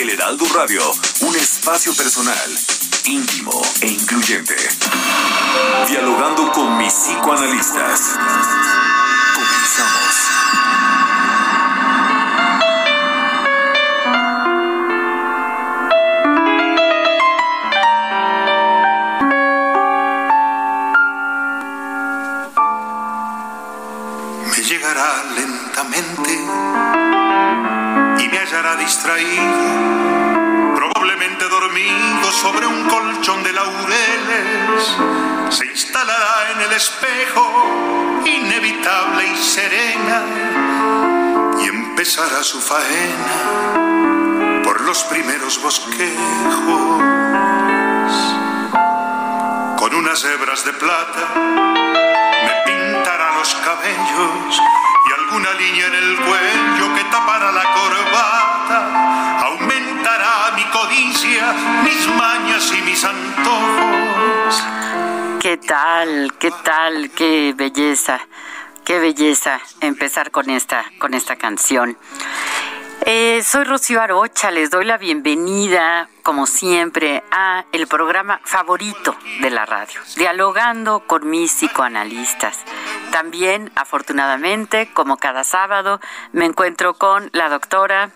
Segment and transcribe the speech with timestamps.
[0.00, 0.80] El Heraldo Radio,
[1.20, 2.58] un espacio personal,
[3.04, 4.56] íntimo e incluyente.
[5.88, 8.18] Dialogando con mis psicoanalistas.
[9.34, 10.30] Comenzamos.
[24.46, 26.32] Me llegará lentamente
[28.18, 29.89] y me hallará distraído,
[31.60, 34.96] dormido sobre un colchón de laureles.
[35.50, 40.24] Se instalará en el espejo, inevitable y serena,
[41.60, 47.02] y empezará su faena por los primeros bosquejos.
[49.76, 51.28] Con unas hebras de plata
[52.46, 54.62] me pintará los cabellos
[55.08, 56.79] y alguna línea en el cuello
[63.02, 64.64] mis.
[65.40, 66.34] ¿Qué tal?
[66.38, 67.10] ¿Qué tal?
[67.10, 68.20] Qué belleza.
[68.84, 71.96] Qué belleza empezar con esta con esta canción.
[73.06, 79.48] Eh, soy Rocío Arocha, les doy la bienvenida, como siempre, a el programa favorito de
[79.48, 82.58] la radio, dialogando con mis psicoanalistas.
[83.10, 85.98] También, afortunadamente, como cada sábado,
[86.32, 88.10] me encuentro con la doctora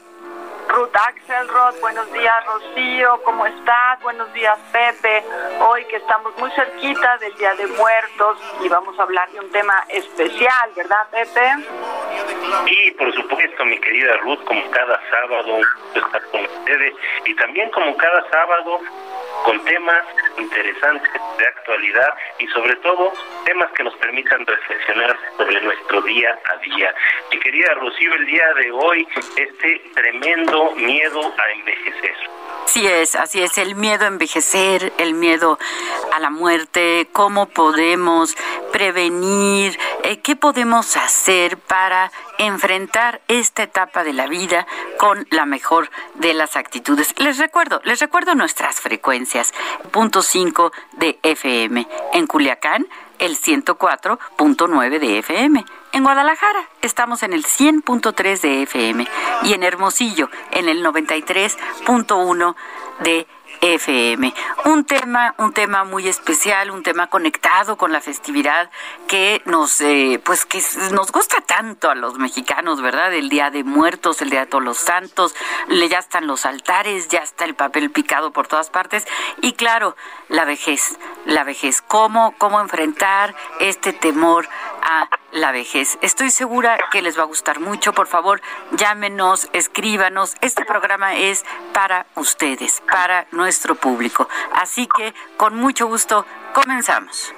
[0.68, 4.00] Ruth Axelrod, buenos días Rocío, ¿cómo estás?
[4.02, 5.22] Buenos días Pepe.
[5.60, 9.50] Hoy que estamos muy cerquita del Día de Muertos y vamos a hablar de un
[9.50, 11.64] tema especial, ¿verdad Pepe?
[12.66, 15.60] Y por supuesto, mi querida Ruth, como cada sábado,
[15.94, 16.94] estar con ustedes
[17.24, 18.80] y también como cada sábado
[19.44, 20.04] con temas
[20.38, 23.12] interesantes de actualidad y sobre todo
[23.44, 26.94] temas que nos permitan reflexionar sobre nuestro día a día.
[27.30, 29.06] Mi querida Rocío, el día de hoy,
[29.36, 32.14] este tremendo miedo a envejecer.
[32.64, 35.58] Así es, así es, el miedo a envejecer, el miedo
[36.12, 38.34] a la muerte, cómo podemos
[38.72, 44.66] prevenir, eh, qué podemos hacer para enfrentar esta etapa de la vida
[44.98, 47.14] con la mejor de las actitudes.
[47.18, 49.52] Les recuerdo, les recuerdo nuestras frecuencias.
[49.92, 52.88] Punto 5 de FM en Culiacán,
[53.18, 55.64] el 104.9 de FM.
[55.94, 59.06] En Guadalajara estamos en el 100.3 de FM
[59.44, 62.56] y en Hermosillo en el 93.1
[63.04, 63.28] de
[63.60, 64.34] FM.
[64.64, 68.72] Un tema, un tema muy especial, un tema conectado con la festividad
[69.06, 70.60] que nos, eh, pues que
[70.90, 73.14] nos gusta tanto a los mexicanos, ¿verdad?
[73.14, 75.36] El Día de Muertos, el Día de Todos los Santos,
[75.88, 79.06] ya están los altares, ya está el papel picado por todas partes
[79.42, 79.96] y claro,
[80.28, 84.48] la vejez, la vejez, cómo, cómo enfrentar este temor
[84.82, 85.98] a la vejez.
[86.00, 87.92] Estoy segura que les va a gustar mucho.
[87.92, 88.40] Por favor,
[88.72, 90.34] llámenos, escríbanos.
[90.40, 94.28] Este programa es para ustedes, para nuestro público.
[94.54, 96.24] Así que, con mucho gusto,
[96.54, 97.34] comenzamos.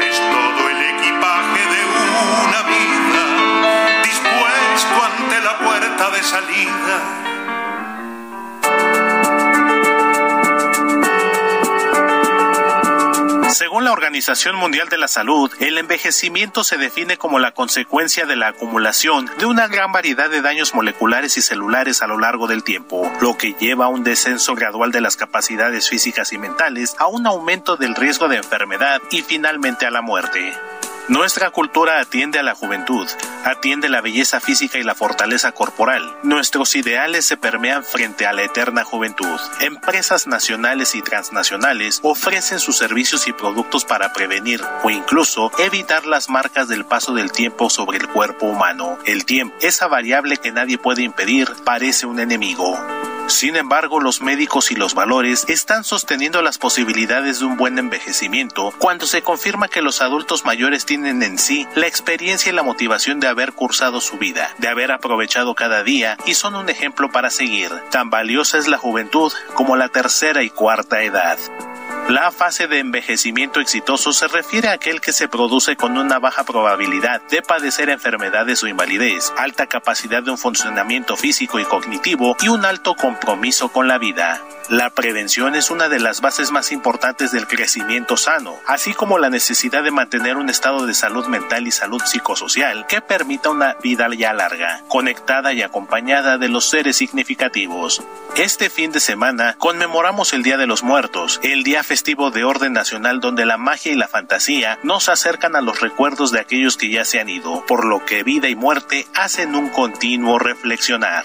[0.00, 1.82] Es todo el equipaje de
[2.46, 7.43] una vida dispuesto ante la puerta de salida.
[13.54, 18.34] Según la Organización Mundial de la Salud, el envejecimiento se define como la consecuencia de
[18.34, 22.64] la acumulación de una gran variedad de daños moleculares y celulares a lo largo del
[22.64, 27.06] tiempo, lo que lleva a un descenso gradual de las capacidades físicas y mentales, a
[27.06, 30.52] un aumento del riesgo de enfermedad y finalmente a la muerte.
[31.08, 33.06] Nuestra cultura atiende a la juventud,
[33.44, 36.16] atiende la belleza física y la fortaleza corporal.
[36.22, 39.38] Nuestros ideales se permean frente a la eterna juventud.
[39.60, 46.30] Empresas nacionales y transnacionales ofrecen sus servicios y productos para prevenir o incluso evitar las
[46.30, 48.96] marcas del paso del tiempo sobre el cuerpo humano.
[49.04, 52.78] El tiempo, esa variable que nadie puede impedir, parece un enemigo.
[53.26, 58.72] Sin embargo, los médicos y los valores están sosteniendo las posibilidades de un buen envejecimiento
[58.78, 63.20] cuando se confirma que los adultos mayores tienen en sí la experiencia y la motivación
[63.20, 67.30] de haber cursado su vida, de haber aprovechado cada día y son un ejemplo para
[67.30, 67.70] seguir.
[67.90, 71.38] Tan valiosa es la juventud como la tercera y cuarta edad.
[72.08, 76.44] La fase de envejecimiento exitoso se refiere a aquel que se produce con una baja
[76.44, 82.48] probabilidad de padecer enfermedades o invalidez, alta capacidad de un funcionamiento físico y cognitivo y
[82.48, 82.94] un alto
[83.72, 84.42] con la vida.
[84.70, 89.28] La prevención es una de las bases más importantes del crecimiento sano, así como la
[89.28, 94.08] necesidad de mantener un estado de salud mental y salud psicosocial que permita una vida
[94.16, 98.02] ya larga, conectada y acompañada de los seres significativos.
[98.36, 102.72] Este fin de semana conmemoramos el Día de los Muertos, el día festivo de orden
[102.72, 106.90] nacional donde la magia y la fantasía nos acercan a los recuerdos de aquellos que
[106.90, 111.24] ya se han ido, por lo que vida y muerte hacen un continuo reflexionar.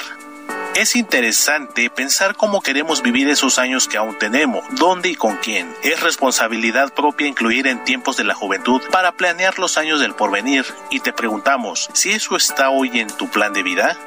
[0.76, 5.76] Es interesante pensar cómo queremos vivir esos años que aún tenemos, dónde y con quién.
[5.84, 10.66] Es responsabilidad propia incluir en tiempos de la juventud para planear los años del porvenir
[10.90, 13.98] y te preguntamos si eso está hoy en tu plan de vida.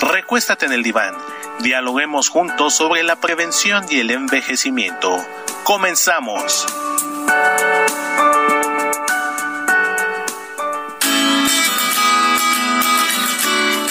[0.00, 1.14] Recuéstate en el diván.
[1.60, 5.16] Dialoguemos juntos sobre la prevención y el envejecimiento.
[5.64, 6.66] Comenzamos.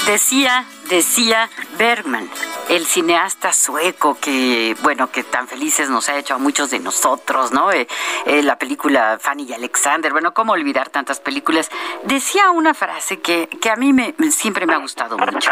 [0.07, 2.29] Decía, decía Bergman,
[2.69, 7.51] el cineasta sueco que, bueno, que tan felices nos ha hecho a muchos de nosotros,
[7.51, 7.73] ¿no?
[7.73, 7.89] Eh,
[8.25, 11.69] eh, la película Fanny y Alexander, bueno, cómo olvidar tantas películas.
[12.03, 15.51] Decía una frase que, que a mí me, siempre me ha gustado mucho.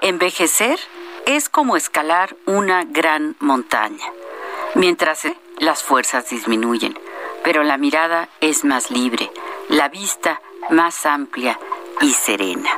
[0.00, 0.80] Envejecer
[1.24, 4.04] es como escalar una gran montaña.
[4.74, 5.28] Mientras
[5.58, 6.98] las fuerzas disminuyen,
[7.44, 9.30] pero la mirada es más libre,
[9.68, 11.56] la vista más amplia
[12.00, 12.70] y serena.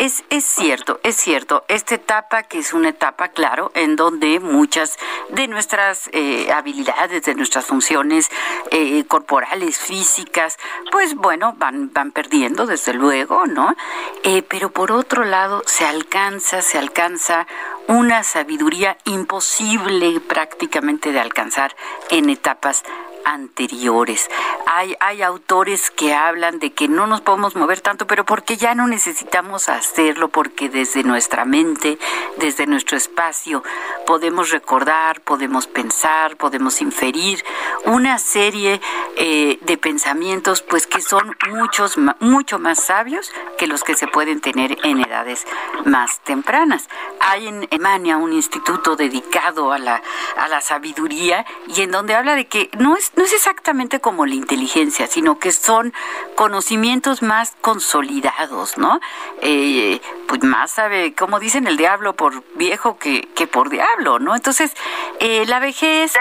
[0.00, 1.62] Es, es cierto, es cierto.
[1.68, 4.96] Esta etapa, que es una etapa, claro, en donde muchas
[5.28, 8.30] de nuestras eh, habilidades, de nuestras funciones
[8.70, 10.56] eh, corporales, físicas,
[10.90, 13.76] pues bueno, van, van perdiendo, desde luego, ¿no?
[14.22, 17.46] Eh, pero por otro lado, se alcanza, se alcanza
[17.86, 21.76] una sabiduría imposible prácticamente de alcanzar
[22.08, 22.84] en etapas
[23.24, 24.28] anteriores.
[24.66, 28.74] Hay, hay autores que hablan de que no nos podemos mover tanto, pero porque ya
[28.74, 31.98] no necesitamos hacerlo, porque desde nuestra mente,
[32.36, 33.62] desde nuestro espacio,
[34.06, 37.44] podemos recordar, podemos pensar, podemos inferir
[37.84, 38.80] una serie
[39.16, 44.40] eh, de pensamientos, pues que son muchos, mucho más sabios que los que se pueden
[44.40, 45.46] tener en edades
[45.84, 46.88] más tempranas.
[47.20, 50.02] Hay en Emania un instituto dedicado a la,
[50.36, 54.26] a la sabiduría y en donde habla de que no es no es exactamente como
[54.26, 55.92] la inteligencia, sino que son
[56.36, 59.00] conocimientos más consolidados, ¿no?
[59.42, 64.34] Eh, pues más sabe, como dicen el diablo por viejo que, que por diablo, ¿no?
[64.34, 64.72] Entonces,
[65.18, 66.14] eh, la vejez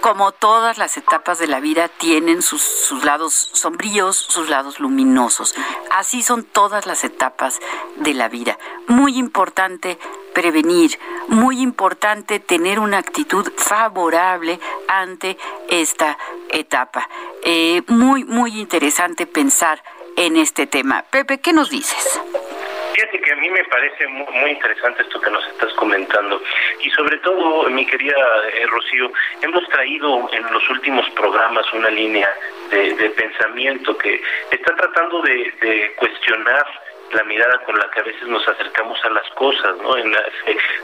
[0.00, 5.54] como todas las etapas de la vida, tienen sus, sus, lados sombríos, sus lados luminosos.
[5.90, 7.60] Así son todas las etapas
[7.96, 8.58] de la vida.
[8.86, 9.98] Muy importante
[10.32, 10.98] prevenir,
[11.28, 14.58] muy importante tener una actitud favorable
[14.88, 15.36] ante
[15.68, 16.18] esta
[16.50, 17.08] etapa.
[17.44, 19.82] Eh, muy, muy interesante pensar
[20.16, 21.04] en este tema.
[21.10, 22.20] Pepe, ¿qué nos dices?
[22.94, 26.42] Fíjate que a mí me parece muy, interesante esto que nos estás comentando
[26.80, 28.16] y sobre todo, mi querida
[28.52, 32.28] eh, Rocío, hemos traído en los últimos programas una línea
[32.70, 36.66] de, pensamiento que está tratando de cuestionar
[37.12, 39.96] la mirada con la que a veces nos acercamos a las cosas, ¿no?
[39.96, 40.14] En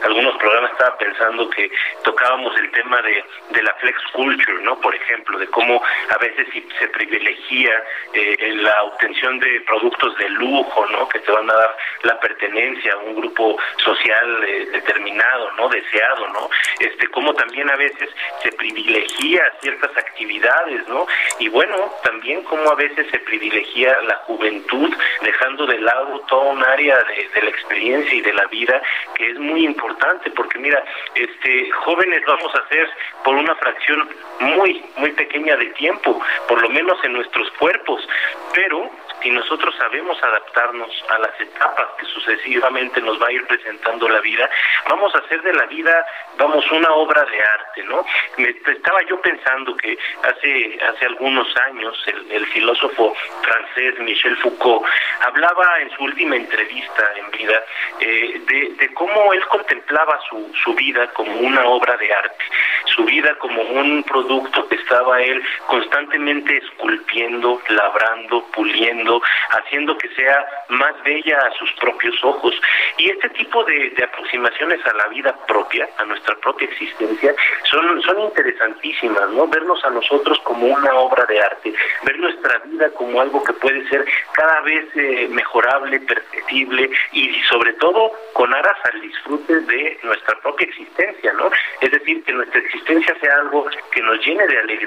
[0.02, 1.70] algunos programas estaba pensando que
[2.04, 4.78] tocábamos el tema de, de la flex culture, ¿no?
[4.80, 6.46] Por ejemplo, de cómo a veces
[6.78, 7.82] se privilegia
[8.12, 11.08] eh, la obtención de productos de lujo, ¿no?
[11.08, 15.68] Que te van a dar la pertenencia a un grupo social eh, determinado, ¿no?
[15.68, 16.50] Deseado, ¿no?
[16.80, 18.10] Este, cómo también a veces
[18.42, 21.06] se privilegia ciertas actividades, ¿no?
[21.38, 26.64] Y bueno, también cómo a veces se privilegia la juventud dejando de lado toda un
[26.64, 28.80] área de, la experiencia y de la vida
[29.14, 30.82] que es muy importante porque mira,
[31.14, 32.88] este jóvenes vamos a ser
[33.24, 34.08] por una fracción
[34.40, 38.06] muy muy pequeña de tiempo, por lo menos en nuestros cuerpos,
[38.52, 38.90] pero
[39.22, 44.20] si nosotros sabemos adaptarnos a las etapas que sucesivamente nos va a ir presentando la
[44.20, 44.48] vida,
[44.88, 46.04] vamos a hacer de la vida,
[46.36, 48.04] vamos, una obra de arte, ¿no?
[48.36, 54.86] Estaba yo pensando que hace, hace algunos años el, filósofo francés Michel Foucault
[55.20, 57.62] hablaba en su última entrevista en vida
[58.00, 62.44] eh, de, de, cómo él contemplaba su, su vida como una obra de arte,
[62.86, 70.46] su vida como un producto que estaba él constantemente esculpiendo, labrando, puliendo, haciendo que sea
[70.68, 72.54] más bella a sus propios ojos.
[72.96, 77.34] Y este tipo de, aproximaciones a la vida propia, a nuestra propia existencia,
[77.70, 79.46] son, son interesantísimas, ¿no?
[79.48, 83.86] Vernos a nosotros como una obra de arte, ver nuestra vida como algo que puede
[83.88, 90.38] ser cada vez eh, mejorable, perfectible y sobre todo con aras al disfrute de nuestra
[90.40, 91.50] propia existencia, ¿no?
[91.80, 94.77] Es decir, que nuestra existencia sea algo que nos llene de alegría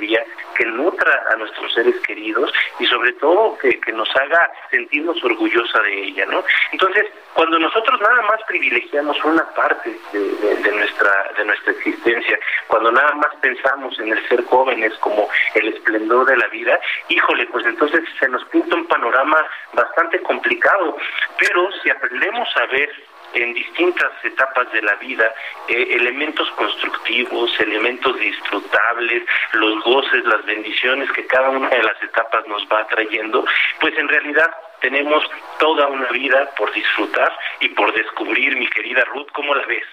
[0.55, 6.03] que nutra a nuestros seres queridos y sobre todo que, nos haga sentirnos orgullosa de
[6.03, 6.43] ella, ¿no?
[6.71, 13.13] Entonces, cuando nosotros nada más privilegiamos una parte de, nuestra de nuestra existencia, cuando nada
[13.15, 16.79] más pensamos en el ser jóvenes como el esplendor de la vida,
[17.09, 20.97] híjole, pues entonces se nos pinta un panorama bastante complicado,
[21.37, 22.91] pero si aprendemos a ver
[23.33, 25.33] en distintas etapas de la vida
[25.67, 29.23] eh, elementos constructivos, elementos disfrutables,
[29.53, 33.45] los goces, las bendiciones que cada una de las etapas nos va trayendo,
[33.79, 35.23] pues en realidad tenemos
[35.59, 39.85] toda una vida por disfrutar y por descubrir, mi querida Ruth, ¿cómo la ves?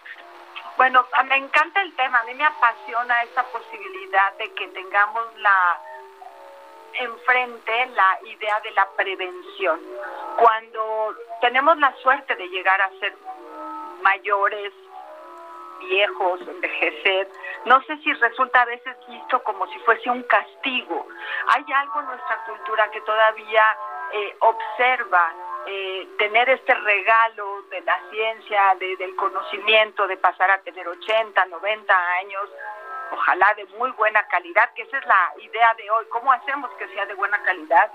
[0.76, 5.80] Bueno, me encanta el tema, a mí me apasiona esa posibilidad de que tengamos la
[6.94, 9.80] enfrente la idea de la prevención.
[10.36, 13.14] Cuando tenemos la suerte de llegar a ser
[14.08, 14.72] mayores,
[15.80, 17.28] viejos, envejecer,
[17.66, 21.06] no sé si resulta a veces visto como si fuese un castigo.
[21.48, 23.64] Hay algo en nuestra cultura que todavía
[24.12, 25.34] eh, observa
[25.66, 31.94] eh, tener este regalo de la ciencia, del conocimiento, de pasar a tener 80, 90
[32.20, 32.48] años,
[33.12, 36.06] ojalá de muy buena calidad, que esa es la idea de hoy.
[36.08, 37.92] ¿Cómo hacemos que sea de buena calidad?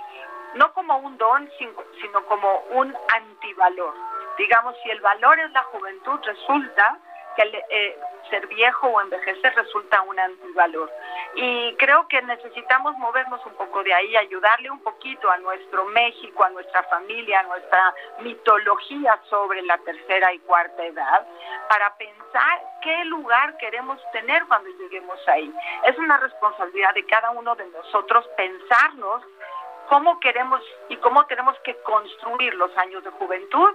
[0.54, 4.13] No como un don, sino como un antivalor.
[4.38, 7.00] Digamos, si el valor es la juventud, resulta
[7.36, 8.00] que eh,
[8.30, 10.92] ser viejo o envejecer resulta un antivalor.
[11.36, 16.44] Y creo que necesitamos movernos un poco de ahí, ayudarle un poquito a nuestro México,
[16.44, 21.28] a nuestra familia, a nuestra mitología sobre la tercera y cuarta edad,
[21.70, 25.54] para pensar qué lugar queremos tener cuando lleguemos ahí.
[25.86, 29.24] Es una responsabilidad de cada uno de nosotros pensarnos
[29.90, 33.74] cómo queremos y cómo tenemos que construir los años de juventud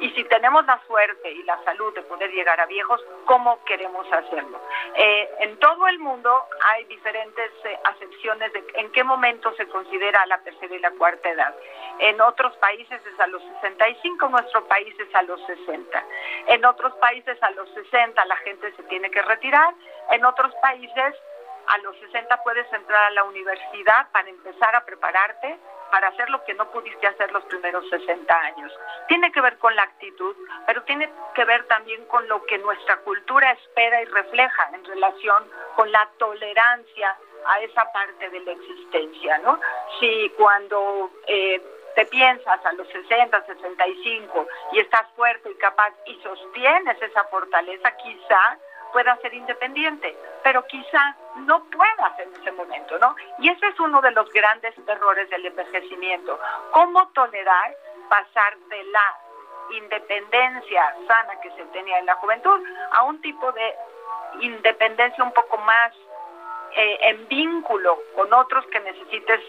[0.00, 4.06] y si tenemos la suerte y la salud de poder llegar a viejos, ¿cómo queremos
[4.12, 4.60] hacerlo?
[4.94, 6.30] Eh, en todo el mundo
[6.72, 11.28] hay diferentes eh, acepciones de en qué momento se considera la tercera y la cuarta
[11.28, 11.54] edad.
[11.98, 16.04] En otros países es a los 65, en nuestro país es a los 60.
[16.48, 19.74] En otros países a los 60 la gente se tiene que retirar.
[20.10, 21.14] En otros países
[21.68, 25.58] a los 60 puedes entrar a la universidad para empezar a prepararte
[25.90, 28.72] para hacer lo que no pudiste hacer los primeros 60 años.
[29.08, 32.98] Tiene que ver con la actitud, pero tiene que ver también con lo que nuestra
[32.98, 39.38] cultura espera y refleja en relación con la tolerancia a esa parte de la existencia,
[39.38, 39.58] ¿no?
[39.98, 41.62] Si cuando eh,
[41.94, 47.90] te piensas a los 60, 65 y estás fuerte y capaz y sostienes esa fortaleza,
[47.96, 48.58] quizá
[48.92, 51.16] pueda ser independiente, pero quizá
[51.46, 53.14] no puedas en ese momento, ¿no?
[53.38, 56.38] Y ese es uno de los grandes errores del envejecimiento.
[56.72, 57.74] ¿Cómo tolerar
[58.08, 59.18] pasar de la
[59.76, 62.60] independencia sana que se tenía en la juventud
[62.92, 63.74] a un tipo de
[64.40, 65.92] independencia un poco más
[66.74, 69.40] eh, en vínculo con otros que necesites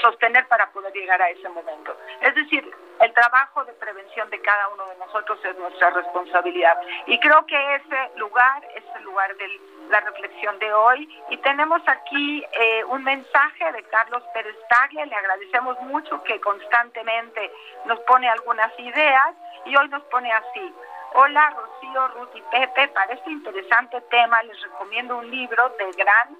[0.00, 1.96] sostener para poder llegar a ese momento.
[2.20, 6.78] Es decir, el trabajo de prevención de cada uno de nosotros es nuestra responsabilidad.
[7.06, 9.60] Y creo que ese lugar es el lugar de
[9.90, 11.08] la reflexión de hoy.
[11.30, 15.06] Y tenemos aquí eh, un mensaje de Carlos Pérez Tagle.
[15.06, 17.52] Le agradecemos mucho que constantemente
[17.84, 19.34] nos pone algunas ideas
[19.64, 20.74] y hoy nos pone así.
[21.14, 26.36] Hola Rocío, Ruth y Pepe, para este interesante tema les recomiendo un libro de gran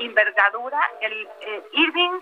[0.00, 2.20] envergadura, el eh, Irving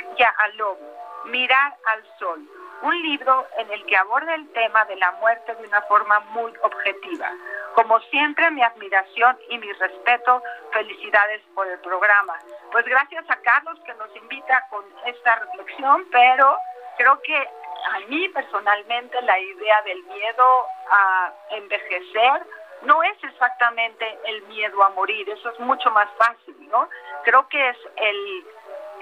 [1.27, 2.41] Mirar al Sol,
[2.83, 6.53] un libro en el que aborda el tema de la muerte de una forma muy
[6.63, 7.31] objetiva.
[7.75, 10.43] Como siempre, mi admiración y mi respeto,
[10.73, 12.39] felicidades por el programa.
[12.73, 16.59] Pues gracias a Carlos que nos invita con esta reflexión, pero
[16.99, 22.47] creo que a mí personalmente la idea del miedo a envejecer
[22.83, 26.89] no es exactamente el miedo a morir, eso es mucho más fácil, ¿no?
[27.25, 28.47] Creo que es el,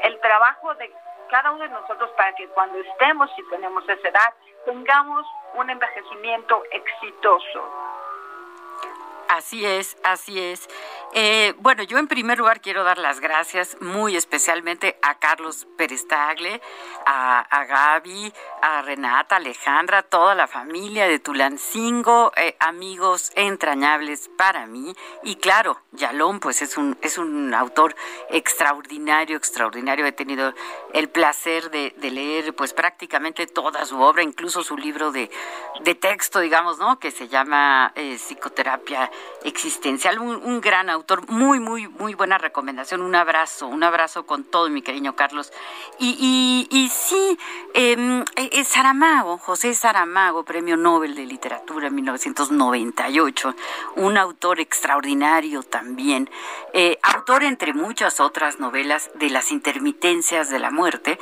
[0.05, 0.93] el trabajo de
[1.31, 6.63] cada uno de nosotros para que cuando estemos y tenemos esa edad, tengamos un envejecimiento
[6.71, 7.69] exitoso.
[9.29, 10.69] Así es, así es.
[11.15, 16.07] Eh, bueno, yo en primer lugar quiero dar las gracias muy especialmente a Carlos Pérez
[16.11, 24.67] a, a Gaby, a Renata, Alejandra, toda la familia de Tulancingo, eh, amigos entrañables para
[24.67, 24.95] mí.
[25.23, 27.95] Y claro, Yalón, pues es un, es un autor
[28.31, 30.07] extraordinario, extraordinario.
[30.07, 30.55] He tenido
[30.95, 35.31] el placer de, leer pues prácticamente toda su obra, incluso su libro de,
[36.01, 36.99] texto, digamos, ¿no?
[36.99, 39.11] Que se llama eh, Psicoterapia
[39.45, 41.29] Existencial, un, un gran autor autor.
[41.31, 43.03] Muy, muy, muy buena recomendación.
[43.03, 45.53] Un abrazo, un abrazo con todo, mi cariño Carlos.
[45.99, 47.39] Y, y, sí,
[47.75, 53.55] em, eh, Saramago, José Saramago, Premio Nobel de Literatura en 1998,
[53.97, 56.31] un autor extraordinario también,
[56.73, 61.19] eh, autor entre muchas otras novelas de las intermitencias de la muerte,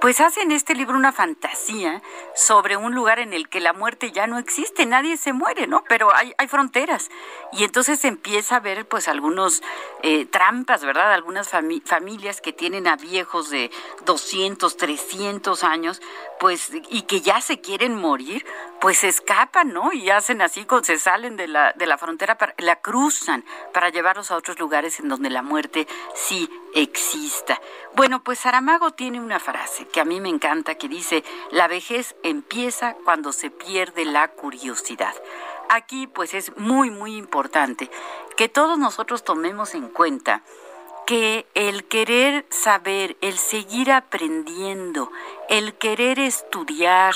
[0.00, 2.02] pues hace en este libro una fantasía
[2.34, 5.82] sobre un lugar en el que la muerte ya no existe, nadie se muere, ¿no?
[5.88, 7.10] Pero hay, hay fronteras.
[7.52, 9.62] Y entonces empieza a ver pues algunos
[10.02, 11.14] eh, trampas, ¿verdad?
[11.14, 13.70] Algunas familias que tienen a viejos de
[14.04, 16.02] 200, 300 años,
[16.38, 18.44] pues, y que ya se quieren morir,
[18.82, 19.94] pues escapan, ¿no?
[19.94, 24.36] Y hacen así, se salen de la, de la frontera, la cruzan para llevarlos a
[24.36, 27.58] otros lugares en donde la muerte sí exista.
[27.94, 32.14] Bueno, pues Saramago tiene una frase que a mí me encanta que dice, la vejez
[32.22, 35.14] empieza cuando se pierde la curiosidad.
[35.68, 37.90] Aquí pues es muy, muy importante
[38.36, 40.42] que todos nosotros tomemos en cuenta
[41.04, 45.12] que el querer saber, el seguir aprendiendo,
[45.48, 47.14] el querer estudiar,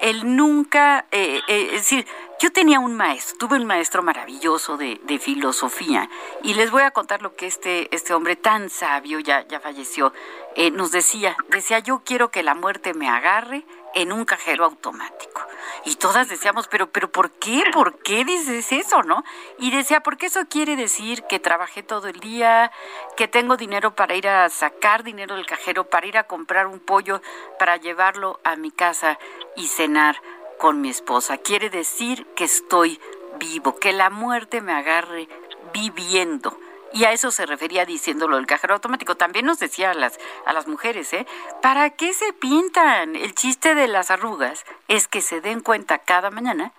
[0.00, 2.06] el nunca, eh, eh, es decir,
[2.40, 6.08] yo tenía un maestro, tuve un maestro maravilloso de, filosofía
[6.42, 10.12] y les voy a contar lo que este, este hombre tan sabio, ya, ya falleció,
[10.54, 13.64] eh, nos decía, decía, yo quiero que la muerte me agarre
[13.96, 15.40] en un cajero automático.
[15.86, 17.64] Y todas decíamos, pero, pero ¿por qué?
[17.72, 19.24] ¿Por qué dices eso, no?
[19.58, 22.70] Y decía, porque eso quiere decir que trabajé todo el día,
[23.16, 26.78] que tengo dinero para ir a sacar dinero del cajero, para ir a comprar un
[26.78, 27.22] pollo,
[27.58, 29.18] para llevarlo a mi casa
[29.56, 30.20] y cenar
[30.58, 31.38] con mi esposa.
[31.38, 33.00] Quiere decir que estoy
[33.38, 35.26] vivo, que la muerte me agarre
[35.72, 36.58] viviendo.
[36.96, 39.18] Y a eso se refería diciéndolo el cajero automático.
[39.18, 41.26] También nos decía a las, a las mujeres, ¿eh?
[41.60, 43.16] ¿Para qué se pintan?
[43.16, 46.72] El chiste de las arrugas es que se den cuenta cada mañana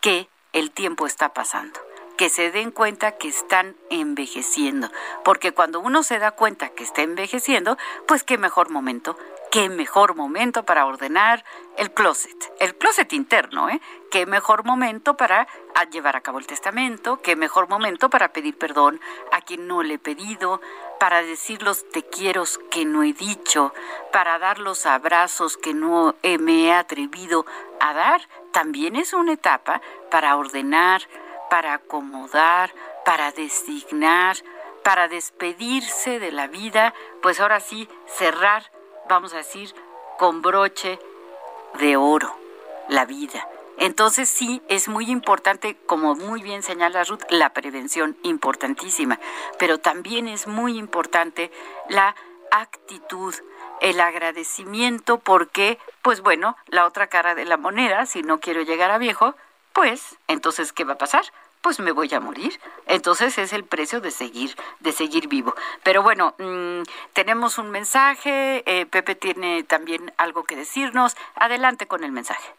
[0.00, 1.80] que el tiempo está pasando
[2.16, 4.90] que se den cuenta que están envejeciendo,
[5.24, 9.16] porque cuando uno se da cuenta que está envejeciendo, pues qué mejor momento
[9.50, 11.44] qué mejor momento para ordenar
[11.76, 13.80] el closet, el closet interno, ¿eh?
[14.10, 15.46] Qué mejor momento para
[15.90, 19.00] llevar a cabo el testamento, qué mejor momento para pedir perdón
[19.32, 20.60] a quien no le he pedido,
[20.98, 23.74] para decir los te quiero que no he dicho,
[24.12, 27.44] para dar los abrazos que no me he atrevido
[27.80, 28.28] a dar.
[28.52, 29.80] También es una etapa
[30.10, 31.02] para ordenar,
[31.48, 32.72] para acomodar,
[33.04, 34.36] para designar,
[34.84, 38.70] para despedirse de la vida, pues ahora sí, cerrar
[39.10, 39.74] vamos a decir,
[40.18, 40.98] con broche
[41.78, 42.34] de oro
[42.88, 43.46] la vida.
[43.76, 49.18] Entonces sí, es muy importante, como muy bien señala Ruth, la prevención importantísima,
[49.58, 51.50] pero también es muy importante
[51.88, 52.14] la
[52.50, 53.34] actitud,
[53.80, 58.90] el agradecimiento, porque, pues bueno, la otra cara de la moneda, si no quiero llegar
[58.90, 59.34] a viejo,
[59.72, 61.24] pues entonces, ¿qué va a pasar?
[61.62, 62.58] Pues me voy a morir.
[62.86, 65.54] Entonces es el precio de seguir, de seguir vivo.
[65.82, 68.62] Pero bueno, mm, tenemos un mensaje.
[68.66, 71.16] Eh, Pepe tiene también algo que decirnos.
[71.34, 72.52] Adelante con el mensaje.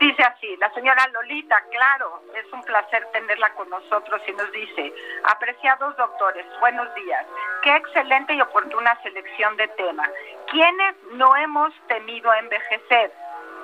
[0.00, 4.92] Dice así, la señora Lolita, claro, es un placer tenerla con nosotros y nos dice,
[5.22, 7.24] apreciados doctores, buenos días,
[7.62, 10.10] qué excelente y oportuna selección de tema.
[10.50, 13.12] ¿Quiénes no hemos temido envejecer?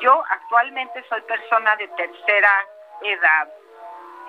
[0.01, 2.67] Yo actualmente soy persona de tercera
[3.03, 3.49] edad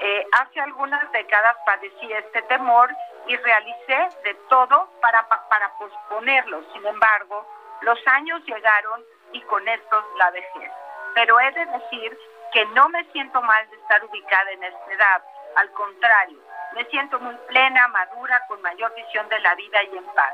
[0.02, 2.90] eh, hace algunas décadas padecí este temor
[3.28, 6.64] y realicé de todo para, para posponerlo.
[6.74, 7.46] Sin embargo,
[7.82, 10.72] los años llegaron y con estos la vejez.
[11.16, 12.18] Pero he de decir
[12.54, 15.24] que no me siento mal de estar ubicada en esta edad.
[15.56, 16.40] Al contrario,
[16.76, 20.34] me siento muy plena, madura, con mayor visión de la vida y en paz.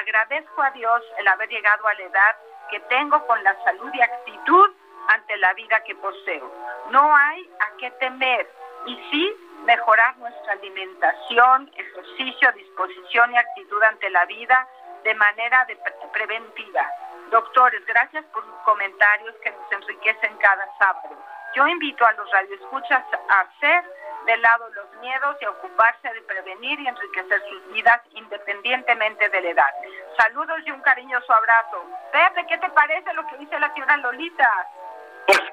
[0.00, 2.36] Agradezco a Dios el haber llegado a la edad
[2.70, 4.70] que tengo con la salud y actitud
[5.08, 6.52] ante la vida que poseo.
[6.90, 8.46] No hay a qué temer
[8.86, 14.66] y sí mejorar nuestra alimentación, ejercicio, disposición y actitud ante la vida
[15.04, 15.66] de manera
[16.12, 16.90] preventiva.
[17.30, 21.16] Doctores, gracias por sus comentarios que nos enriquecen cada sábado.
[21.54, 23.84] Yo invito a los radioescuchas a hacer
[24.26, 29.40] de lado los miedos y a ocuparse de prevenir y enriquecer sus vidas independientemente de
[29.40, 29.74] la edad.
[30.18, 31.84] Saludos y un cariñoso abrazo.
[32.12, 34.68] Pepe, ¿qué te parece lo que dice la señora Lolita?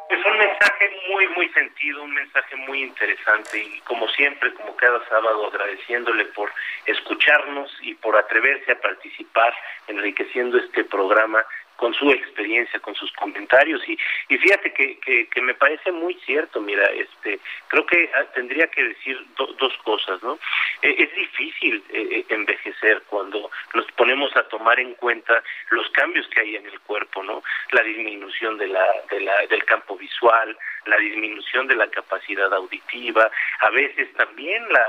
[0.08, 4.76] Pues es un mensaje muy, muy sentido, un mensaje muy interesante y como siempre, como
[4.76, 6.52] cada sábado, agradeciéndole por
[6.86, 9.54] escucharnos y por atreverse a participar,
[9.88, 11.44] enriqueciendo este programa
[11.78, 13.98] con su experiencia, con sus comentarios y,
[14.30, 18.84] y fíjate que, que, me parece muy cierto, mira, este, creo que ah, tendría que
[18.84, 20.40] decir dos cosas, ¿no?
[20.82, 26.28] E, es difícil eh, eh, envejecer cuando nos ponemos a tomar en cuenta los cambios
[26.30, 27.44] que hay en el cuerpo, ¿no?
[27.72, 33.30] La disminución de la, de la, del campo visual, la disminución de la capacidad auditiva,
[33.62, 34.86] a veces también la,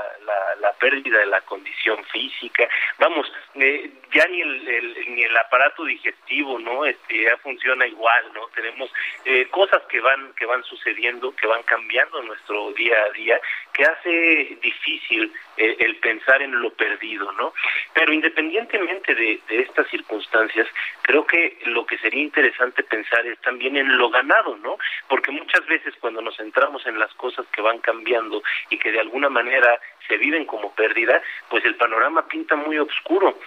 [0.59, 2.69] la, pérdida de la condición física.
[2.99, 6.76] Vamos, eh, ya ni el, ni el aparato digestivo, ¿no?
[6.85, 8.47] Este ya funciona igual, ¿no?
[8.55, 8.91] Tenemos
[9.25, 13.39] eh, cosas que van que van sucediendo, que van cambiando nuestro día a día,
[13.73, 17.53] que hace difícil eh, el pensar en lo perdido, ¿no?
[17.93, 20.67] Pero independientemente de, de estas circunstancias,
[21.01, 24.77] creo que lo que sería interesante pensar es también en lo ganado, ¿no?
[25.07, 28.99] Porque muchas veces cuando nos centramos en las cosas que van cambiando y que de
[28.99, 33.37] alguna manera se viven como pérdida, pues el panorama pinta muy oscuro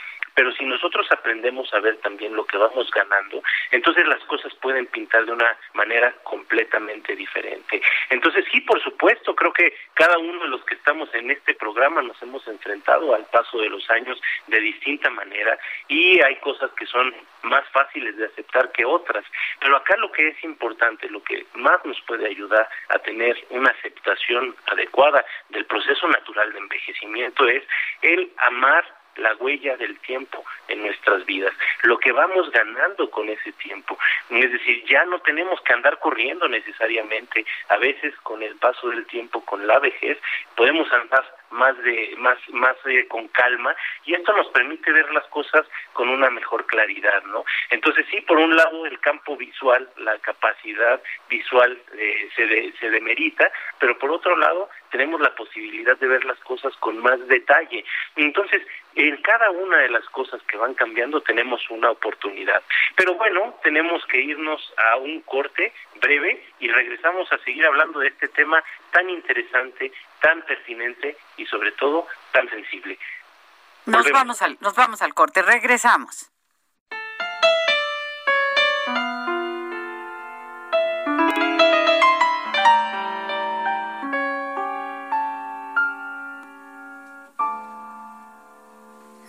[0.40, 4.86] pero si nosotros aprendemos a ver también lo que vamos ganando, entonces las cosas pueden
[4.86, 7.82] pintar de una manera completamente diferente.
[8.08, 12.00] Entonces sí, por supuesto, creo que cada uno de los que estamos en este programa
[12.00, 16.86] nos hemos enfrentado al paso de los años de distinta manera y hay cosas que
[16.86, 19.26] son más fáciles de aceptar que otras,
[19.60, 23.68] pero acá lo que es importante, lo que más nos puede ayudar a tener una
[23.72, 27.62] aceptación adecuada del proceso natural de envejecimiento es
[28.00, 31.52] el amar la huella del tiempo en nuestras vidas,
[31.82, 33.98] lo que vamos ganando con ese tiempo.
[34.30, 39.06] Es decir, ya no tenemos que andar corriendo necesariamente, a veces con el paso del
[39.06, 40.18] tiempo, con la vejez,
[40.56, 45.26] podemos andar más de más más eh, con calma y esto nos permite ver las
[45.26, 50.18] cosas con una mejor claridad no entonces sí por un lado el campo visual la
[50.18, 56.24] capacidad visual eh, se se demerita pero por otro lado tenemos la posibilidad de ver
[56.24, 57.84] las cosas con más detalle.
[58.16, 58.62] Entonces
[58.94, 62.62] en cada una de las cosas que van cambiando tenemos una oportunidad.
[62.96, 68.08] Pero bueno tenemos que irnos a un corte breve y regresamos a seguir hablando de
[68.08, 72.98] este tema tan interesante tan pertinente y sobre todo tan sensible.
[73.86, 76.30] Nos vamos, al, nos vamos al corte, regresamos.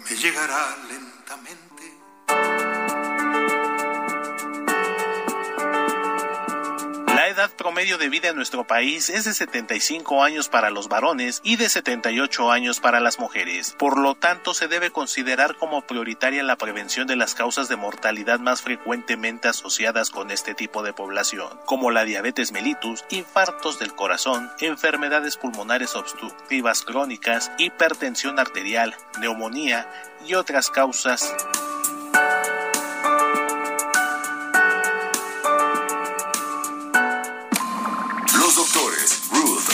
[0.09, 0.75] Me llegará
[7.41, 11.55] edad promedio de vida en nuestro país es de 75 años para los varones y
[11.55, 13.75] de 78 años para las mujeres.
[13.79, 18.39] Por lo tanto, se debe considerar como prioritaria la prevención de las causas de mortalidad
[18.39, 24.51] más frecuentemente asociadas con este tipo de población, como la diabetes mellitus, infartos del corazón,
[24.59, 29.89] enfermedades pulmonares obstructivas crónicas, hipertensión arterial, neumonía
[30.27, 31.33] y otras causas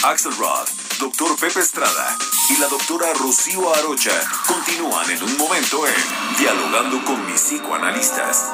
[0.07, 1.35] Axelrod, Dr.
[1.37, 2.17] Pepe Estrada
[2.49, 4.17] y la doctora Rocío Arocha
[4.47, 8.45] continúan en un momento en Dialogando con mis psicoanalistas.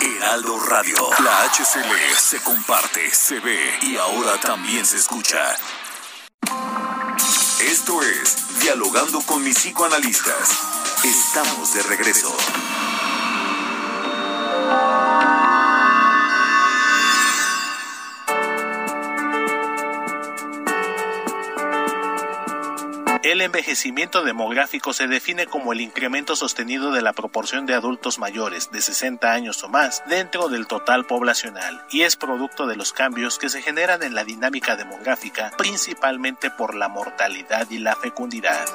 [0.00, 5.56] Heraldo Radio, la HCL se comparte, se ve y ahora también se escucha.
[7.60, 10.60] Esto es Dialogando con mis psicoanalistas.
[11.02, 12.32] Estamos de regreso.
[23.24, 28.70] El envejecimiento demográfico se define como el incremento sostenido de la proporción de adultos mayores
[28.70, 33.38] de 60 años o más dentro del total poblacional y es producto de los cambios
[33.38, 38.66] que se generan en la dinámica demográfica principalmente por la mortalidad y la fecundidad.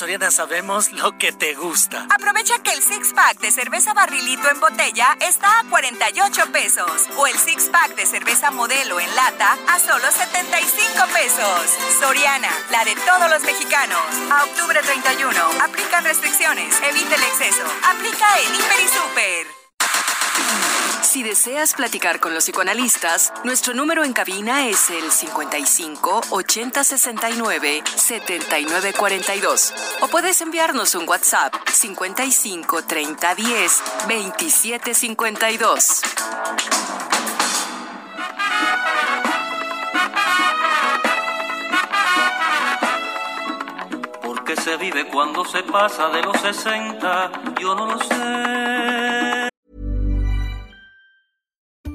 [0.00, 2.06] Soriana sabemos lo que te gusta.
[2.08, 7.26] Aprovecha que el six pack de cerveza barrilito en botella está a 48 pesos o
[7.26, 11.76] el six pack de cerveza modelo en lata a solo 75 pesos.
[12.00, 14.00] Soriana, la de todos los mexicanos.
[14.30, 15.38] A octubre 31.
[15.62, 16.80] Aplican restricciones.
[16.80, 17.66] Evite el exceso.
[17.84, 19.59] Aplica en Hiper y Super.
[21.10, 27.82] Si deseas platicar con los psicoanalistas, nuestro número en cabina es el 55 80 69
[27.96, 36.02] 79 42 o puedes enviarnos un WhatsApp 55 30 10 27 52.
[44.22, 47.32] ¿Por qué se vive cuando se pasa de los 60?
[47.60, 49.19] Yo no lo sé.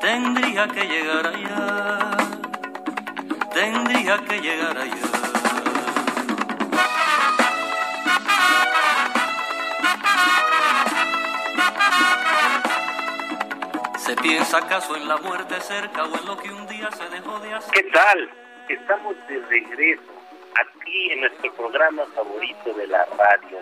[0.00, 2.16] Tendría que llegar allá.
[3.52, 4.94] Tendría que llegar allá.
[13.98, 17.38] ¿Se piensa acaso en la muerte cerca o en lo que un día se dejó
[17.40, 17.72] de hacer?
[17.72, 18.30] ¿Qué tal?
[18.68, 20.15] Estamos de regreso
[20.60, 23.58] aquí en nuestro programa favorito de la radio,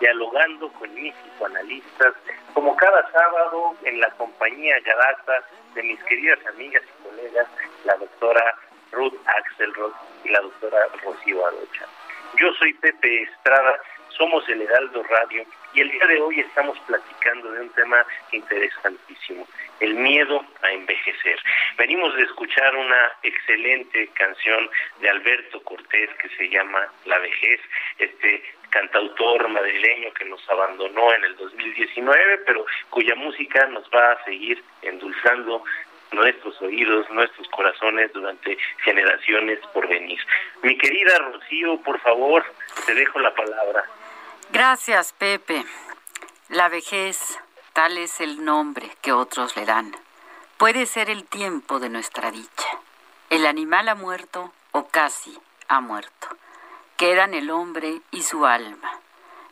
[0.00, 2.14] dialogando con mis psicoanalistas,
[2.54, 7.46] como cada sábado en la compañía grata de mis queridas amigas y colegas,
[7.84, 8.54] la doctora
[8.92, 9.92] Ruth Axelrod
[10.24, 11.86] y la doctora Rocío Arocha.
[12.38, 13.80] Yo soy Pepe Estrada,
[14.16, 15.44] somos el Heraldo Radio
[15.76, 19.46] y el día de hoy estamos platicando de un tema interesantísimo,
[19.80, 21.38] el miedo a envejecer.
[21.76, 27.60] Venimos de escuchar una excelente canción de Alberto Cortés que se llama La vejez,
[27.98, 34.24] este cantautor madrileño que nos abandonó en el 2019, pero cuya música nos va a
[34.24, 35.62] seguir endulzando
[36.12, 40.18] nuestros oídos, nuestros corazones durante generaciones por venir.
[40.62, 42.46] Mi querida Rocío, por favor,
[42.86, 43.84] te dejo la palabra.
[44.50, 45.66] Gracias, Pepe.
[46.48, 47.38] La vejez,
[47.72, 49.94] tal es el nombre que otros le dan.
[50.56, 52.68] Puede ser el tiempo de nuestra dicha.
[53.28, 55.36] El animal ha muerto o casi
[55.68, 56.28] ha muerto.
[56.96, 59.00] Quedan el hombre y su alma.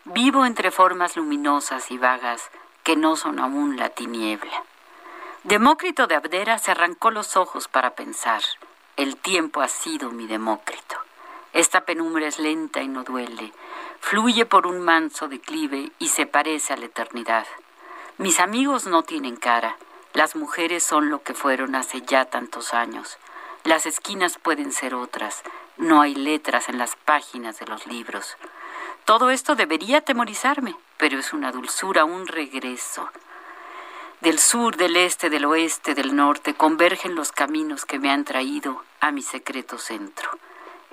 [0.05, 2.51] Vivo entre formas luminosas y vagas
[2.85, 4.63] que no son aún la tiniebla.
[5.43, 8.43] Demócrito de Abdera se arrancó los ojos para pensar.
[8.97, 10.97] El tiempo ha sido mi Demócrito.
[11.53, 13.53] Esta penumbra es lenta y no duele.
[14.07, 17.47] Fluye por un manso declive y se parece a la eternidad.
[18.19, 19.79] Mis amigos no tienen cara.
[20.13, 23.17] Las mujeres son lo que fueron hace ya tantos años.
[23.65, 25.43] Las esquinas pueden ser otras.
[25.79, 28.37] No hay letras en las páginas de los libros.
[29.07, 33.09] Todo esto debería atemorizarme, pero es una dulzura, un regreso.
[34.21, 38.85] Del sur, del este, del oeste, del norte convergen los caminos que me han traído
[39.01, 40.29] a mi secreto centro.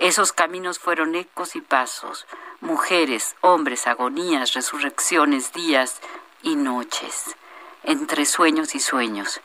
[0.01, 2.25] Esos caminos fueron ecos y pasos,
[2.59, 6.01] mujeres, hombres, agonías, resurrecciones, días
[6.41, 7.35] y noches,
[7.83, 9.41] entre sueños y sueños.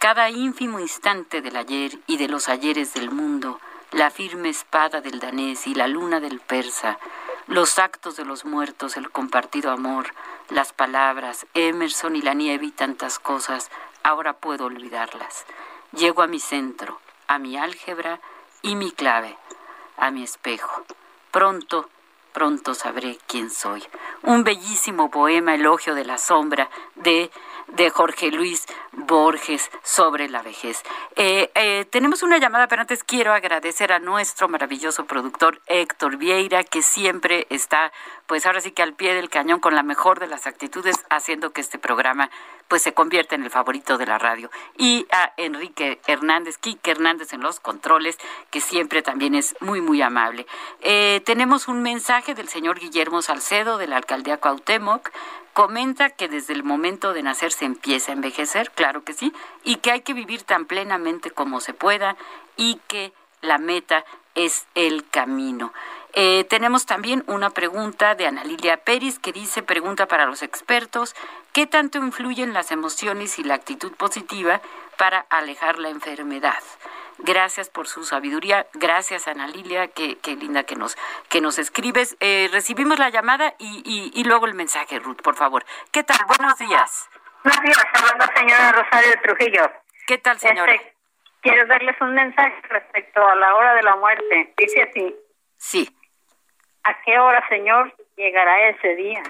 [0.00, 3.60] Cada ínfimo instante del ayer y de los ayeres del mundo,
[3.92, 6.98] la firme espada del danés y la luna del persa,
[7.46, 10.12] los actos de los muertos, el compartido amor,
[10.48, 13.70] las palabras, Emerson y la nieve y tantas cosas,
[14.02, 15.46] ahora puedo olvidarlas.
[15.92, 18.18] Llego a mi centro, a mi álgebra
[18.60, 19.38] y mi clave,
[20.00, 20.84] a mi espejo.
[21.30, 21.88] Pronto,
[22.32, 23.84] pronto sabré quién soy.
[24.22, 27.30] Un bellísimo poema elogio de la sombra de
[27.72, 30.82] de Jorge Luis Borges sobre la vejez.
[31.16, 36.64] Eh, eh, tenemos una llamada, pero antes quiero agradecer a nuestro maravilloso productor Héctor Vieira,
[36.64, 37.92] que siempre está,
[38.26, 41.52] pues ahora sí que al pie del cañón con la mejor de las actitudes, haciendo
[41.52, 42.30] que este programa
[42.68, 44.48] pues se convierta en el favorito de la radio.
[44.78, 48.16] Y a Enrique Hernández, Quique Hernández en los controles,
[48.50, 50.46] que siempre también es muy, muy amable.
[50.80, 55.10] Eh, tenemos un mensaje del señor Guillermo Salcedo, de la alcaldía Cuauhtémoc,
[55.60, 59.30] comenta que desde el momento de nacer se empieza a envejecer, claro que sí,
[59.62, 62.16] y que hay que vivir tan plenamente como se pueda
[62.56, 65.74] y que la meta es el camino.
[66.14, 71.14] Eh, tenemos también una pregunta de Ana Lilia Pérez que dice, pregunta para los expertos,
[71.52, 74.62] ¿qué tanto influyen las emociones y la actitud positiva
[74.96, 76.62] para alejar la enfermedad?
[77.22, 78.66] Gracias por su sabiduría.
[78.74, 79.88] Gracias, Ana Lilia.
[79.88, 80.96] Qué, qué linda que nos,
[81.28, 82.16] que nos escribes.
[82.20, 85.64] Eh, recibimos la llamada y, y, y, luego el mensaje, Ruth, por favor.
[85.92, 86.16] ¿Qué tal?
[86.26, 87.10] Buenos días.
[87.44, 89.70] Buenos días, hablando señora Rosario Trujillo.
[90.06, 90.72] ¿Qué tal, señora?
[90.72, 90.94] Este,
[91.42, 94.54] quiero darles un mensaje respecto a la hora de la muerte.
[94.56, 95.16] Dice así.
[95.56, 95.96] Sí.
[96.84, 99.22] ¿A qué hora, Señor, llegará ese día?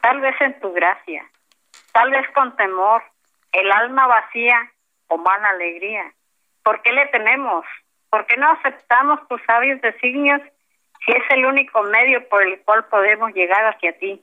[0.00, 1.30] Tal vez en tu gracia,
[1.92, 3.02] tal vez con temor,
[3.52, 4.72] el alma vacía
[5.08, 6.12] o mala alegría
[6.62, 7.64] ¿Por qué le tememos?
[8.10, 10.40] ¿Por qué no aceptamos tus sabios designios
[11.04, 14.22] si es el único medio por el cual podemos llegar hacia ti?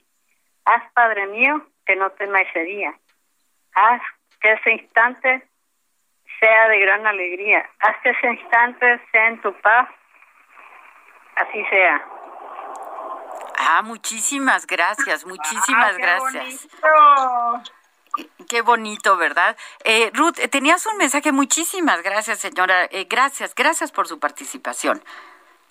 [0.64, 2.94] Haz, Padre mío, que no tema ese día.
[3.74, 4.00] Haz
[4.40, 5.46] que ese instante
[6.38, 7.68] sea de gran alegría.
[7.80, 9.88] Haz que ese instante sea en tu paz.
[11.36, 12.02] Así sea.
[13.58, 16.68] Ah, muchísimas gracias, muchísimas Ah, qué gracias.
[16.70, 17.70] bonito.
[18.50, 19.56] Qué bonito, ¿verdad?
[19.84, 21.30] Eh, Ruth, eh, tenías un mensaje.
[21.30, 22.86] Muchísimas gracias, señora.
[22.86, 25.00] Eh, gracias, gracias por su participación.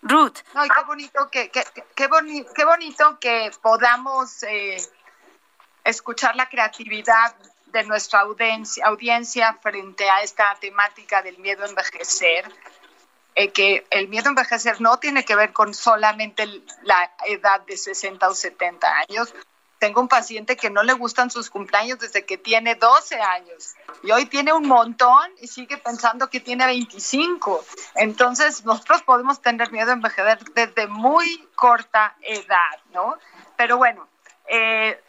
[0.02, 0.38] Ruth.
[0.54, 1.62] No, y qué bonito que, que,
[1.94, 2.08] qué
[2.56, 4.78] qué bonito que podamos eh,
[5.84, 12.50] escuchar la creatividad de nuestra audiencia, audiencia frente a esta temática del miedo a envejecer.
[13.54, 16.46] que el miedo a envejecer no tiene que ver con solamente
[16.84, 19.34] la edad de 60 o 70 años.
[19.80, 24.12] Tengo un paciente que no le gustan sus cumpleaños desde que tiene 12 años y
[24.12, 27.63] hoy tiene un montón y sigue pensando que tiene 25.
[27.96, 33.18] Entonces, nosotros podemos tener miedo a envejecer desde muy corta edad, ¿no?
[33.56, 34.10] Pero bueno,
[34.48, 35.02] eh,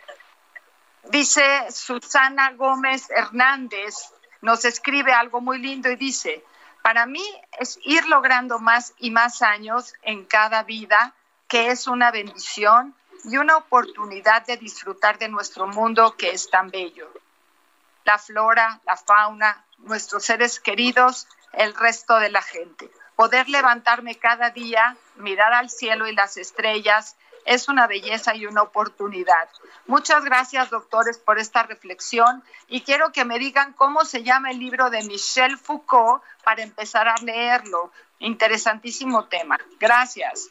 [1.11, 3.95] dice Susana Gómez Hernández,
[4.41, 6.45] nos escribe algo muy lindo y dice,
[6.83, 7.25] para mí
[7.59, 11.15] es ir logrando más y más años en cada vida,
[11.49, 16.71] que es una bendición y una oportunidad de disfrutar de nuestro mundo que es tan
[16.71, 17.11] bello.
[18.05, 22.91] La flora, la fauna, nuestros seres queridos, el resto de la gente.
[23.17, 28.63] Poder levantarme cada día, mirar al cielo y las estrellas, es una belleza y una
[28.63, 29.49] oportunidad.
[29.87, 34.59] Muchas gracias, doctores, por esta reflexión y quiero que me digan cómo se llama el
[34.59, 37.93] libro de Michel Foucault para empezar a leerlo.
[38.19, 39.59] Interesantísimo tema.
[39.79, 40.51] Gracias.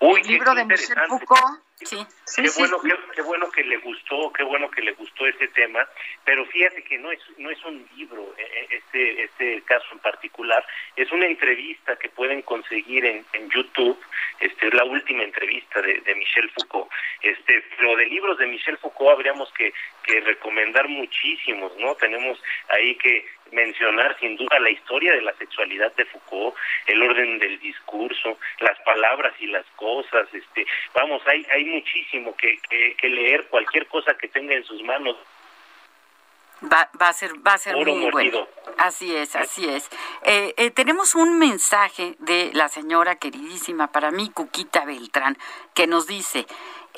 [0.00, 0.96] Uy, el libro de Michel.
[1.08, 1.62] Foucault.
[1.84, 1.96] Sí.
[2.34, 5.86] qué bueno, qué, qué bueno que le gustó, qué bueno que le gustó ese tema,
[6.24, 10.00] pero fíjate que no es no es un libro eh, eh, este este caso en
[10.00, 10.64] particular,
[10.96, 13.96] es una entrevista que pueden conseguir en, en YouTube,
[14.40, 16.90] este es la última entrevista de, de Michel Foucault,
[17.22, 21.94] este pero de libros de Michel Foucault habríamos que, que recomendar muchísimos, ¿no?
[21.94, 26.56] Tenemos ahí que mencionar sin duda la historia de la sexualidad de Foucault,
[26.86, 32.58] el orden del discurso, las palabras y las cosas, este, vamos, hay hay muchísimo que,
[32.68, 35.16] que, que leer, cualquier cosa que tenga en sus manos.
[36.60, 38.48] Va, va a ser, va a ser Oro muy mordido.
[38.64, 38.72] bueno.
[38.78, 39.88] Así es, así es.
[40.24, 45.38] Eh, eh, tenemos un mensaje de la señora queridísima para mí, Cuquita Beltrán,
[45.74, 46.46] que nos dice,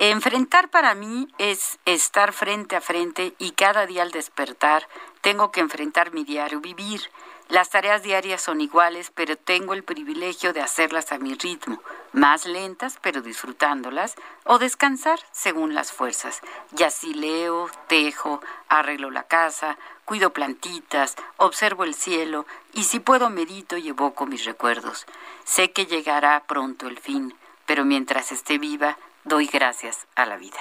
[0.08, 4.88] enfrentar para mí es estar frente a frente y cada día al despertar
[5.20, 7.02] tengo que enfrentar mi diario vivir.
[7.50, 11.82] Las tareas diarias son iguales, pero tengo el privilegio de hacerlas a mi ritmo,
[12.12, 16.40] más lentas, pero disfrutándolas, o descansar según las fuerzas.
[16.78, 23.28] Y así leo, tejo, arreglo la casa, cuido plantitas, observo el cielo, y si puedo
[23.28, 25.04] medito y evoco mis recuerdos.
[25.44, 27.34] Sé que llegará pronto el fin,
[27.66, 30.58] pero mientras esté viva, doy gracias a la vida.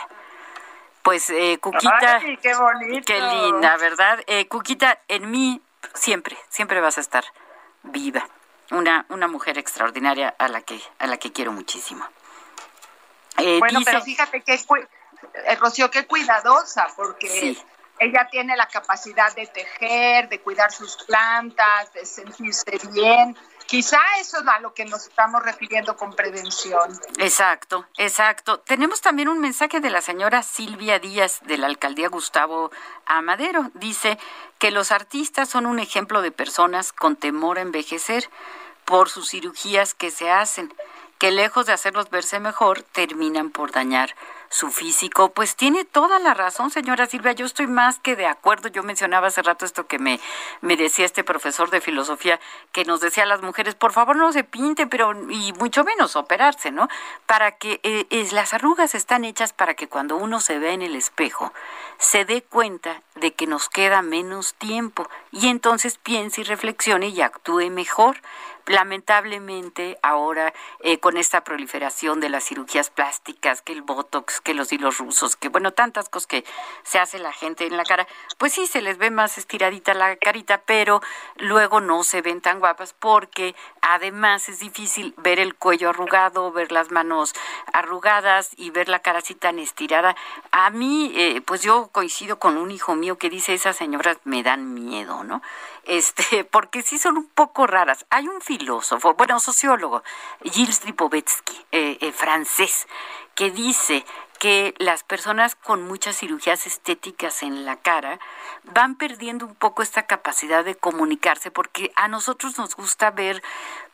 [1.04, 3.06] Pues, eh, Cuquita, Ay, qué bonito.
[3.06, 4.20] qué linda, ¿verdad?
[4.28, 5.62] Eh, Cuquita, en mí
[5.94, 7.24] siempre, siempre vas a estar
[7.84, 8.28] viva.
[8.72, 12.06] Una, una mujer extraordinaria a la que, a la que quiero muchísimo.
[13.38, 17.64] Eh, bueno, dice- pero fíjate que, eh, Rocío, qué cuidadosa, porque Sí.
[17.98, 23.36] ella tiene la capacidad de tejer, de cuidar sus plantas, de sentirse bien.
[23.70, 27.00] Quizá eso es a lo que nos estamos refiriendo con prevención.
[27.20, 28.62] Exacto, exacto.
[28.62, 32.72] Tenemos también un mensaje de la señora Silvia Díaz de la alcaldía Gustavo
[33.06, 33.70] Amadero.
[33.76, 34.18] Dice
[34.58, 38.28] que los artistas son un ejemplo de personas con temor a envejecer
[38.86, 40.74] por sus cirugías que se hacen,
[41.20, 44.16] que lejos de hacerlos verse mejor, terminan por dañar
[44.50, 45.30] su físico.
[45.32, 47.32] Pues tiene toda la razón, señora Silvia.
[47.34, 48.68] Yo estoy más que de acuerdo.
[48.70, 50.20] Yo mencionaba hace rato esto que me,
[50.62, 52.40] me decía este profesor de filosofía,
[52.72, 56.16] que nos decía a las mujeres, por favor no se pinte, pero y mucho menos
[56.16, 56.88] operarse, ¿no?
[57.26, 60.82] Para que eh, es- las arrugas están hechas para que cuando uno se ve en
[60.82, 61.54] el espejo,
[61.98, 67.22] se dé cuenta de que nos queda menos tiempo y entonces piense y reflexione y
[67.22, 68.18] actúe mejor.
[68.70, 74.72] Lamentablemente ahora eh, con esta proliferación de las cirugías plásticas, que el botox, que los
[74.72, 76.46] hilos rusos, que bueno, tantas cosas que
[76.84, 80.16] se hace la gente en la cara, pues sí se les ve más estiradita la
[80.18, 81.02] carita, pero
[81.38, 86.72] luego no se ven tan guapas porque además es difícil ver el cuello arrugado, ver
[86.72, 87.34] las manos
[87.74, 90.16] arrugadas y ver la cara así tan estirada.
[90.52, 94.44] A mí, eh, pues yo coincido con un hijo mío que dice esas señoras me
[94.44, 95.42] dan miedo, ¿no?
[95.90, 98.06] Este, porque sí son un poco raras.
[98.12, 100.04] Hay un filósofo, bueno, sociólogo,
[100.44, 102.88] Gilles Lipovetsky, eh, eh, francés,
[103.36, 104.06] que dice
[104.40, 108.20] que las personas con muchas cirugías estéticas en la cara
[108.64, 113.44] van perdiendo un poco esta capacidad de comunicarse porque a nosotros nos gusta ver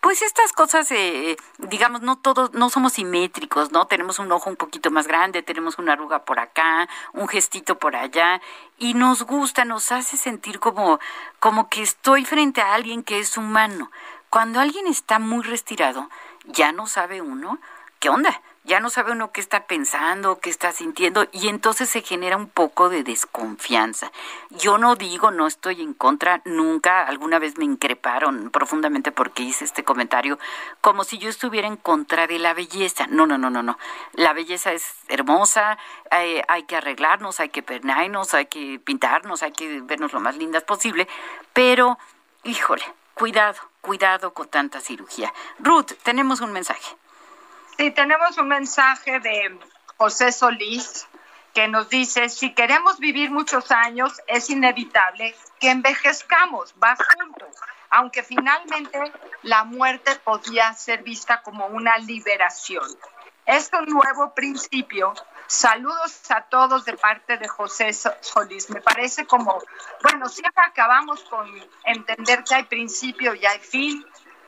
[0.02, 4.56] pues estas cosas eh, digamos no todos no somos simétricos no tenemos un ojo un
[4.56, 8.40] poquito más grande tenemos una arruga por acá un gestito por allá
[8.78, 11.00] y nos gusta nos hace sentir como
[11.40, 13.92] como que estoy frente a alguien que es humano.
[14.30, 16.10] Cuando alguien está muy retirado
[16.46, 17.60] ya no sabe uno
[18.00, 22.02] qué onda ya no sabe uno qué está pensando, qué está sintiendo, y entonces se
[22.02, 24.12] genera un poco de desconfianza.
[24.50, 29.66] Yo no digo, no estoy en contra, nunca, alguna vez me increparon profundamente porque hice
[29.66, 30.40] este comentario,
[30.82, 33.06] como si yo estuviera en contra de la belleza.
[33.08, 33.78] No, no, no, no, no.
[34.14, 35.78] La belleza es hermosa,
[36.10, 40.38] hay, hay que arreglarnos, hay que peinarnos, hay que pintarnos, hay que vernos lo más
[40.38, 41.08] lindas posible,
[41.54, 42.00] pero,
[42.44, 45.32] híjole, cuidado, cuidado con tanta cirugía.
[45.60, 46.96] Ruth, tenemos un mensaje.
[47.78, 49.60] Sí, tenemos un mensaje de
[49.98, 51.08] José Solís
[51.54, 57.56] que nos dice, si queremos vivir muchos años, es inevitable que envejezcamos, va juntos,
[57.90, 59.12] aunque finalmente
[59.42, 62.86] la muerte podía ser vista como una liberación.
[63.46, 65.14] Es un nuevo principio.
[65.48, 68.70] Saludos a todos de parte de José Solís.
[68.70, 69.62] Me parece como,
[70.02, 71.48] bueno, siempre acabamos con
[71.84, 74.06] entender que hay principio y hay fin,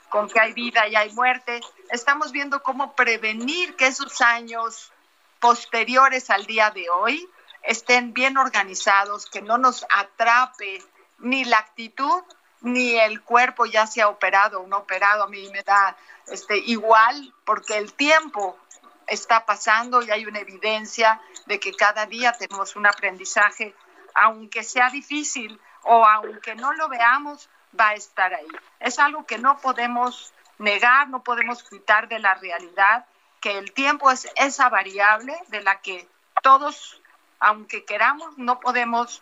[0.10, 1.62] con que hay vida y hay muerte.
[1.90, 4.92] Estamos viendo cómo prevenir que esos años
[5.40, 7.30] posteriores al día de hoy
[7.64, 10.84] estén bien organizados, que no nos atrape
[11.20, 12.24] ni la actitud
[12.62, 15.96] ni el cuerpo ya sea operado o no operado, a mí me da
[16.28, 18.58] este, igual porque el tiempo
[19.06, 23.74] está pasando y hay una evidencia de que cada día tenemos un aprendizaje,
[24.16, 28.48] aunque sea difícil o aunque no lo veamos, va a estar ahí.
[28.80, 33.06] Es algo que no podemos negar, no podemos quitar de la realidad,
[33.40, 36.08] que el tiempo es esa variable de la que
[36.42, 37.02] todos,
[37.40, 39.22] aunque queramos, no podemos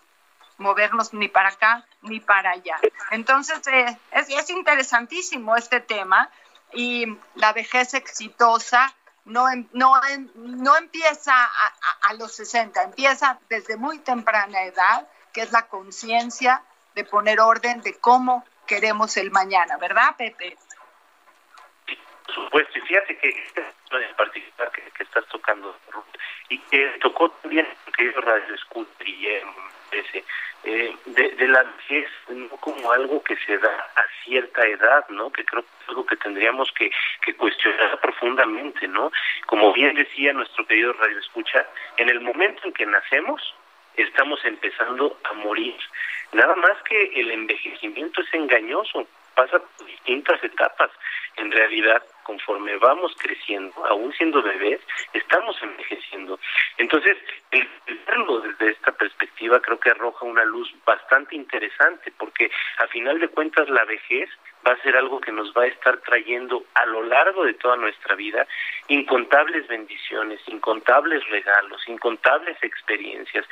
[0.58, 2.78] movernos ni para acá ni para allá.
[3.12, 6.30] Entonces, eh, es, es, interesantísimo este tema
[6.74, 8.94] y la vejez exitosa
[9.26, 14.64] no, em, no, em, no empieza a, a, a los 60, empieza desde muy temprana
[14.64, 16.64] edad, que es la conciencia
[16.94, 20.58] de poner orden de cómo queremos el mañana, ¿verdad, Pepe?
[22.34, 25.76] Supuesto, y fíjate que en particular que, que estás tocando,
[26.50, 28.86] y que tocó también que yo radio escucha
[29.92, 30.24] ese,
[30.64, 35.32] eh, de, de la vejez no como algo que se da a cierta edad, ¿no?
[35.32, 36.92] Que creo que es algo que tendríamos que,
[37.24, 39.12] que cuestionar profundamente, ¿no?
[39.46, 41.66] Como bien decía nuestro querido Radio Escucha,
[41.98, 43.54] en el momento en que nacemos,
[43.96, 45.76] estamos empezando a morir.
[46.34, 50.92] Nada más que el envejecimiento es engañoso, pasa por distintas etapas.
[51.38, 54.80] En realidad, conforme vamos creciendo, aún siendo bebés,
[55.14, 56.40] estamos envejeciendo.
[56.78, 57.18] Entonces,
[57.52, 57.68] el,
[58.08, 63.28] verlo desde esta perspectiva creo que arroja una luz bastante interesante, porque a final de
[63.28, 64.30] cuentas la vejez
[64.68, 67.76] va a ser algo que nos va a estar trayendo a lo largo de toda
[67.76, 68.48] nuestra vida
[68.88, 73.46] incontables bendiciones, incontables regalos, incontables experiencias.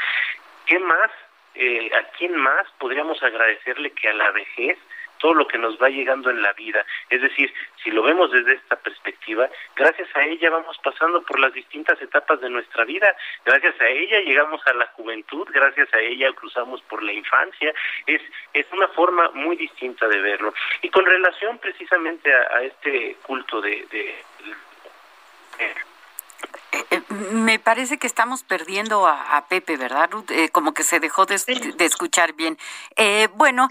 [0.65, 1.11] ¿Qué más?
[1.55, 4.77] Eh, ¿A quién más podríamos agradecerle que a la vejez
[5.23, 6.85] todo lo que nos va llegando en la vida.
[7.09, 11.53] Es decir, si lo vemos desde esta perspectiva, gracias a ella vamos pasando por las
[11.53, 13.15] distintas etapas de nuestra vida,
[13.45, 17.73] gracias a ella llegamos a la juventud, gracias a ella cruzamos por la infancia,
[18.05, 18.21] es,
[18.51, 20.53] es una forma muy distinta de verlo.
[20.81, 23.87] Y con relación precisamente a, este culto de...
[27.09, 30.31] me parece que estamos perdiendo a, a Pepe, ¿verdad, Ruth?
[30.31, 31.35] Eh, como que se dejó de,
[31.79, 32.57] escuchar bien.
[32.95, 33.67] Eh, bueno,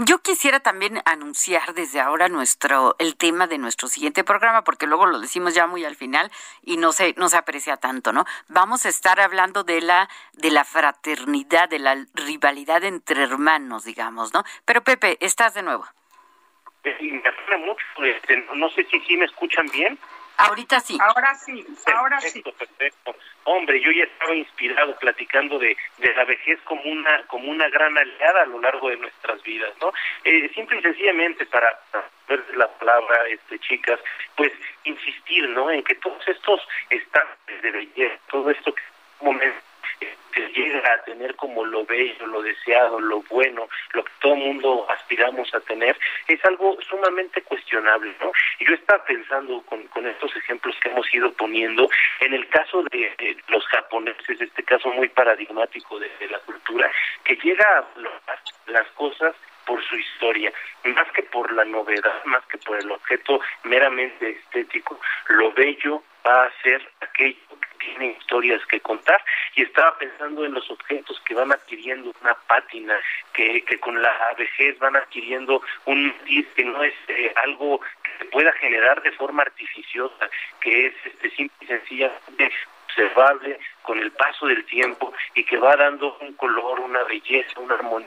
[0.00, 5.06] yo quisiera también anunciar desde ahora nuestro el tema de nuestro siguiente programa, porque luego
[5.06, 6.30] lo decimos ya muy al final
[6.62, 8.24] y no se no se aprecia tanto, ¿no?
[8.48, 14.34] Vamos a estar hablando de la de la fraternidad, de la rivalidad entre hermanos, digamos,
[14.34, 14.44] ¿no?
[14.64, 15.86] Pero Pepe, estás de nuevo.
[16.84, 19.98] me mucho, este, no sé si sí me escuchan bien.
[20.36, 20.98] Ahorita sí.
[21.00, 22.56] Ahora sí, ahora perfecto, sí.
[22.58, 23.16] Perfecto.
[23.44, 27.96] Hombre, yo ya estaba inspirado platicando de, de la vejez como una como una gran
[27.96, 29.92] aliada a lo largo de nuestras vidas, ¿no?
[30.24, 31.78] Eh, simple y sencillamente para,
[32.28, 34.00] ver la palabra, este, chicas,
[34.36, 34.52] pues
[34.84, 35.70] insistir, ¿no?
[35.70, 36.60] En que todos estos
[36.90, 38.82] estándares de belleza, todo esto que
[39.20, 39.65] momento
[40.36, 44.86] que llega a tener como lo bello, lo deseado, lo bueno, lo que todo mundo
[44.90, 45.96] aspiramos a tener,
[46.28, 48.30] es algo sumamente cuestionable, ¿no?
[48.58, 51.88] Y yo estaba pensando con, con estos ejemplos que hemos ido poniendo,
[52.20, 56.90] en el caso de, los japoneses, este caso muy paradigmático de, de la cultura,
[57.24, 59.34] que llega a lograr las cosas
[59.64, 60.52] por su historia,
[60.84, 66.44] más que por la novedad, más que por el objeto meramente estético, lo bello va
[66.44, 69.22] a ser aquello que tiene historias que contar
[69.54, 72.98] y estaba pensando en los objetos que van adquiriendo una pátina,
[73.32, 78.10] que, que con la vejez van adquiriendo un matiz que no es eh, algo que
[78.18, 80.28] se pueda generar de forma artificiosa,
[80.60, 82.52] que es este simple y sencillamente
[82.86, 87.76] observable con el paso del tiempo y que va dando un color, una belleza, una
[87.76, 88.06] armonía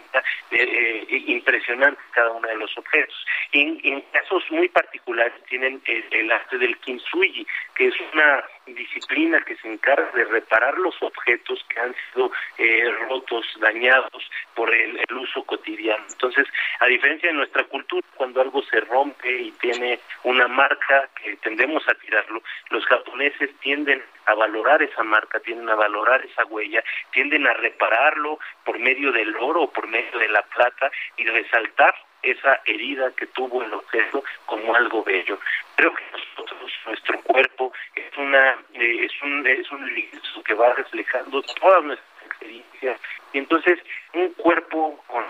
[0.51, 3.15] eh, eh, impresionante cada uno de los objetos.
[3.53, 9.71] En, casos muy particulares tienen el, arte del kintsugi, que es una disciplina que se
[9.71, 16.03] encarga de reparar los objetos que han sido eh, rotos, dañados por el, uso cotidiano.
[16.09, 16.47] Entonces,
[16.79, 21.87] a diferencia de nuestra cultura, cuando algo se rompe y tiene una marca que tendemos
[21.87, 27.47] a tirarlo, los japoneses tienden a valorar esa marca, tienden a valorar esa huella, tienden
[27.47, 32.61] a repararlo por medio del oro o por medio de la plata y resaltar esa
[32.65, 35.39] herida que tuvo el objeto como algo bello.
[35.75, 40.73] Creo que nosotros, nuestro cuerpo, es una eh, es un es un lienzo que va
[40.73, 42.99] reflejando todas nuestras experiencias
[43.33, 43.79] y entonces
[44.13, 45.23] un cuerpo con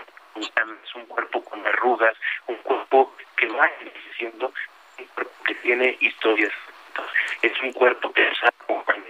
[0.94, 2.16] un cuerpo con arrugas,
[2.46, 4.52] un cuerpo que va envejeciendo,
[4.98, 6.52] un cuerpo que tiene historias.
[7.42, 9.00] Es un cuerpo que está acompañado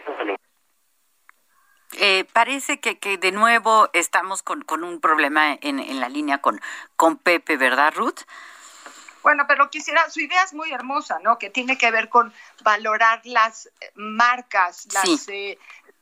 [1.99, 6.38] eh, parece que, que de nuevo estamos con, con un problema en, en la línea
[6.38, 6.59] con,
[6.97, 8.20] con Pepe, ¿verdad, Ruth?
[9.22, 11.38] Bueno, pero quisiera, su idea es muy hermosa, ¿no?
[11.38, 12.32] Que tiene que ver con
[12.62, 15.59] valorar las marcas, las, eh,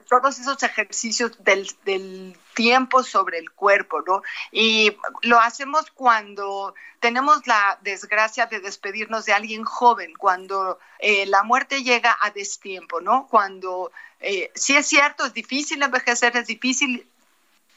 [0.08, 4.22] todos esos ejercicios del, del, tiempo sobre el cuerpo, ¿no?
[4.50, 11.44] Y lo hacemos cuando tenemos la desgracia de despedirnos de alguien joven, cuando eh, la
[11.44, 13.28] muerte llega a destiempo, ¿no?
[13.28, 17.06] Cuando eh, sí es cierto, es difícil envejecer, es difícil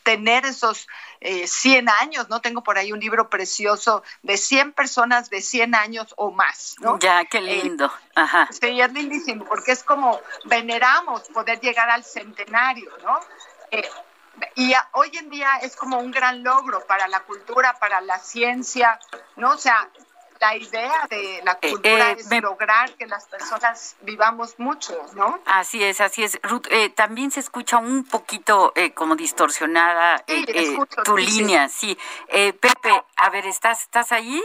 [0.03, 0.87] tener esos
[1.19, 2.41] eh, 100 años, ¿no?
[2.41, 6.99] Tengo por ahí un libro precioso de 100 personas de 100 años o más, ¿no?
[6.99, 7.91] Ya, qué eh, lindo.
[8.15, 8.47] Ajá.
[8.51, 13.19] Sí, es lindísimo, porque es como veneramos poder llegar al centenario, ¿no?
[13.71, 13.87] Eh,
[14.55, 18.99] y hoy en día es como un gran logro para la cultura, para la ciencia,
[19.35, 19.51] ¿no?
[19.51, 19.89] O sea,
[20.41, 25.39] la idea de la eh, cultura eh, es lograr que las personas vivamos mucho, ¿no?
[25.45, 26.39] Así es, así es.
[26.41, 30.25] Ruth, eh, también se escucha un poquito como distorsionada
[31.05, 31.95] tu línea, sí.
[32.27, 34.41] Pepe, a ver, ¿estás, ¿estás ahí?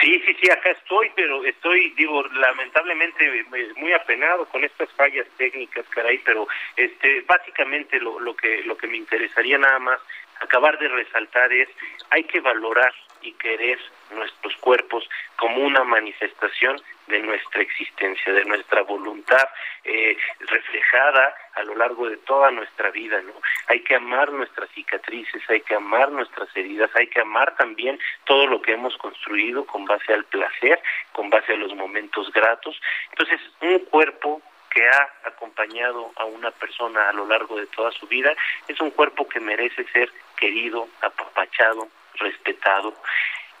[0.00, 3.44] Sí, sí, sí, acá estoy, pero estoy, digo, lamentablemente
[3.76, 8.86] muy apenado con estas fallas técnicas, caray, pero este, básicamente lo, lo que lo que
[8.86, 9.98] me interesaría nada más
[10.40, 11.68] acabar de resaltar es
[12.10, 13.78] hay que valorar y querer
[14.10, 19.48] nuestros cuerpos como una manifestación de nuestra existencia, de nuestra voluntad
[19.84, 23.32] eh, reflejada a lo largo de toda nuestra vida, ¿no?
[23.68, 28.46] Hay que amar nuestras cicatrices, hay que amar nuestras heridas, hay que amar también todo
[28.46, 30.80] lo que hemos construido con base al placer,
[31.12, 32.78] con base a los momentos gratos.
[33.10, 38.06] Entonces, un cuerpo que ha acompañado a una persona a lo largo de toda su
[38.06, 38.32] vida
[38.68, 41.88] es un cuerpo que merece ser querido, apapachado,
[42.18, 42.94] respetado.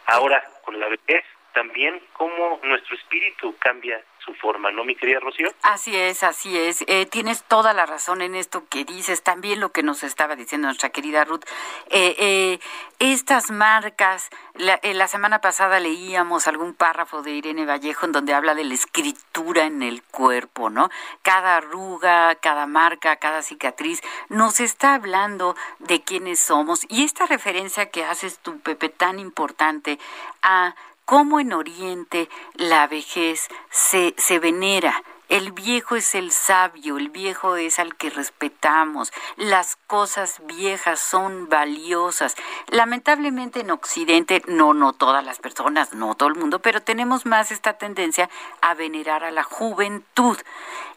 [0.06, 5.48] Ahora, con la vejez, también cómo nuestro espíritu cambia su forma, ¿no, mi querida Rocío?
[5.62, 6.84] Así es, así es.
[6.86, 10.68] Eh, tienes toda la razón en esto que dices, también lo que nos estaba diciendo
[10.68, 11.44] nuestra querida Ruth.
[11.90, 12.60] Eh, eh,
[12.98, 18.54] estas marcas, la, la, semana pasada leíamos algún párrafo de Irene Vallejo en donde habla
[18.54, 20.90] de la escritura en el cuerpo, ¿no?
[21.22, 26.86] Cada arruga, cada marca, cada cicatriz, nos está hablando de quiénes somos.
[26.88, 29.98] Y esta referencia que haces tú, Pepe, tan importante
[30.42, 30.74] a
[31.08, 35.02] cómo en Oriente la vejez se, se venera.
[35.28, 41.48] El viejo es el sabio, el viejo es al que respetamos, las cosas viejas son
[41.50, 42.34] valiosas.
[42.68, 47.50] Lamentablemente en Occidente, no, no todas las personas, no todo el mundo, pero tenemos más
[47.50, 48.30] esta tendencia
[48.62, 50.38] a venerar a la juventud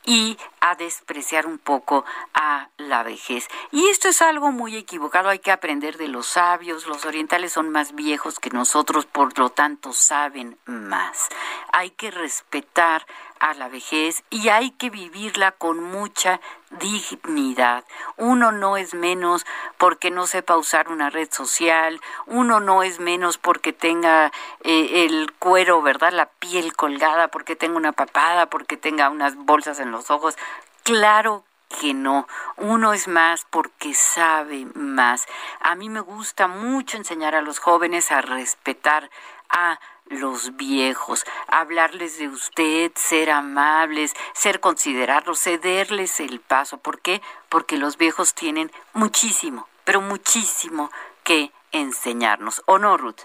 [0.06, 3.48] y a despreciar un poco a la vejez.
[3.72, 7.70] Y esto es algo muy equivocado, hay que aprender de los sabios, los orientales son
[7.70, 11.28] más viejos que nosotros, por lo tanto saben más.
[11.74, 13.06] Hay que respetar
[13.42, 16.40] a la vejez y hay que vivirla con mucha
[16.70, 17.84] dignidad.
[18.16, 19.48] Uno no es menos
[19.80, 24.32] porque no sepa usar una red social, uno no es menos porque tenga
[24.64, 26.14] eh, el cuero, ¿verdad?
[26.14, 30.38] La piel colgada, porque tenga una papada, porque tenga unas bolsas en los ojos.
[30.84, 31.44] Claro
[31.80, 32.28] que no.
[32.58, 35.26] Uno es más porque sabe más.
[35.62, 39.10] A mí me gusta mucho enseñar a los jóvenes a respetar
[39.50, 39.80] a
[40.12, 46.78] los viejos, hablarles de usted, ser amables, ser considerados, cederles el paso.
[46.78, 47.22] ¿Por qué?
[47.50, 50.92] Porque los viejos tienen muchísimo, pero muchísimo
[51.24, 52.62] que enseñarnos.
[52.66, 53.22] ¿O no, Ruth?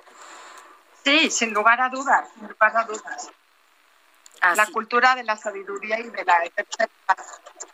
[1.04, 3.30] Sí, sin lugar a dudas, sin lugar a dudas.
[4.54, 6.40] La cultura de la sabiduría y de la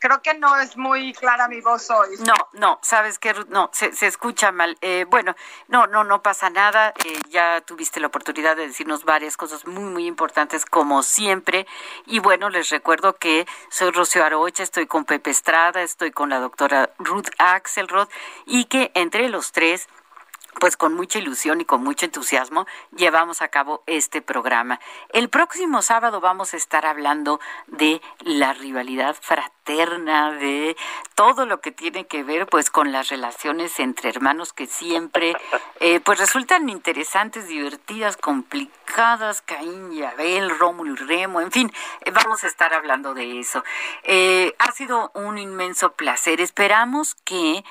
[0.02, 2.16] creo que no es muy clara mi voz hoy.
[2.26, 4.76] No, no, sabes que no, se, escucha mal.
[4.80, 5.36] Eh, bueno,
[5.68, 6.92] no, no, no pasa nada.
[7.04, 11.68] Eh, ya tuviste la oportunidad de decirnos varias cosas muy, muy importantes como siempre.
[12.04, 16.40] Y bueno, les recuerdo que soy Rocío Arocha, estoy con Pepe Estrada, estoy con la
[16.40, 18.08] doctora Ruth Axelrod
[18.44, 19.88] y que entre los tres
[20.60, 24.80] pues con mucha ilusión y con mucho entusiasmo llevamos a cabo este programa.
[25.12, 30.76] El próximo sábado vamos a estar hablando de la rivalidad fraterna, de
[31.14, 35.34] todo lo que tiene que ver pues con las relaciones entre hermanos que siempre
[35.80, 41.72] eh, pues resultan interesantes, divertidas, complicadas, Caín y Abel, Rómulo y Remo, en fin,
[42.02, 43.64] eh, vamos a estar hablando de eso.
[44.02, 46.40] Eh, ha sido un inmenso placer.
[46.40, 47.64] Esperamos que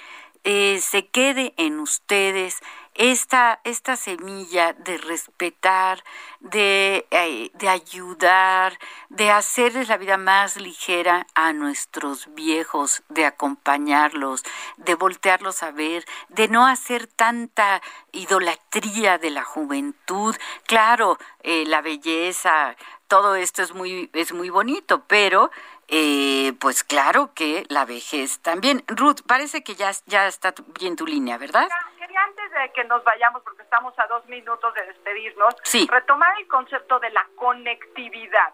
[0.43, 2.61] eh, se quede en ustedes
[2.93, 6.03] esta, esta semilla de respetar,
[6.39, 8.77] de, eh, de ayudar,
[9.09, 14.43] de hacerles la vida más ligera a nuestros viejos, de acompañarlos,
[14.77, 17.81] de voltearlos a ver, de no hacer tanta
[18.11, 20.35] idolatría de la juventud.
[20.65, 22.75] Claro, eh, la belleza,
[23.07, 25.51] todo esto es muy, es muy bonito, pero
[25.93, 28.81] eh, pues claro que la vejez también.
[28.87, 31.67] Ruth, parece que ya, ya está bien tu línea, ¿verdad?
[31.99, 35.53] Quería antes de que nos vayamos, porque estamos a dos minutos de despedirnos,
[35.89, 38.53] retomar el concepto de la conectividad.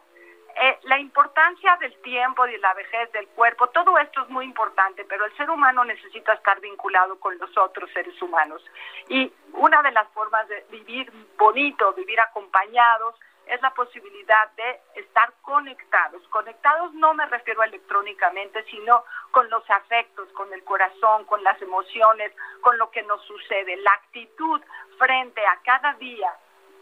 [0.59, 5.05] Eh, la importancia del tiempo, de la vejez, del cuerpo, todo esto es muy importante,
[5.05, 8.65] pero el ser humano necesita estar vinculado con los otros seres humanos.
[9.09, 13.13] Y una de las formas de vivir bonito, vivir acompañados,
[13.49, 16.21] es la posibilidad de estar conectados.
[16.29, 22.31] Conectados no me refiero electrónicamente, sino con los afectos, con el corazón, con las emociones,
[22.61, 23.77] con lo que nos sucede.
[23.77, 24.61] La actitud
[24.97, 26.31] frente a cada día,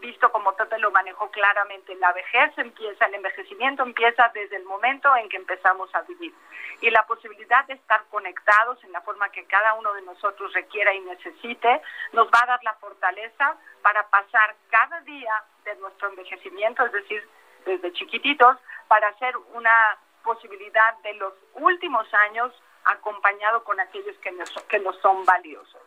[0.05, 5.15] visto como Pepe lo manejó claramente, la vejez empieza, el envejecimiento empieza desde el momento
[5.15, 6.33] en que empezamos a vivir.
[6.81, 10.93] Y la posibilidad de estar conectados en la forma que cada uno de nosotros requiera
[10.93, 11.81] y necesite,
[12.13, 17.27] nos va a dar la fortaleza para pasar cada día de nuestro envejecimiento, es decir,
[17.65, 22.53] desde chiquititos, para hacer una posibilidad de los últimos años
[22.85, 25.84] acompañado con aquellos que nos, que nos son valiosos.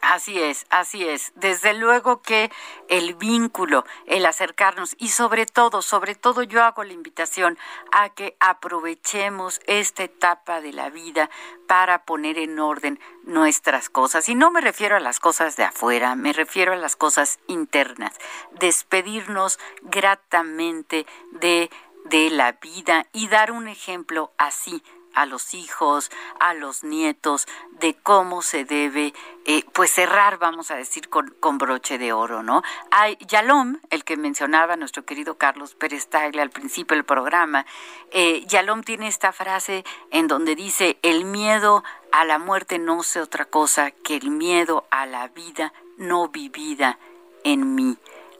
[0.00, 1.32] Así es, así es.
[1.34, 2.50] Desde luego que
[2.88, 7.58] el vínculo, el acercarnos y sobre todo, sobre todo yo hago la invitación
[7.92, 11.28] a que aprovechemos esta etapa de la vida
[11.66, 14.28] para poner en orden nuestras cosas.
[14.28, 18.12] Y no me refiero a las cosas de afuera, me refiero a las cosas internas.
[18.52, 21.70] Despedirnos gratamente de,
[22.04, 24.82] de la vida y dar un ejemplo así
[25.16, 27.48] a los hijos, a los nietos,
[27.80, 29.12] de cómo se debe,
[29.46, 32.62] eh, pues cerrar, vamos a decir, con, broche de oro, ¿no?
[32.90, 37.66] Hay Yalom, el que mencionaba nuestro querido Carlos Pérez Tagle al principio del programa,
[38.12, 43.20] eh, Yalom tiene esta frase en donde dice, el miedo a la muerte no sé
[43.20, 46.98] otra cosa que el miedo a la vida no vivida
[47.42, 47.96] en mí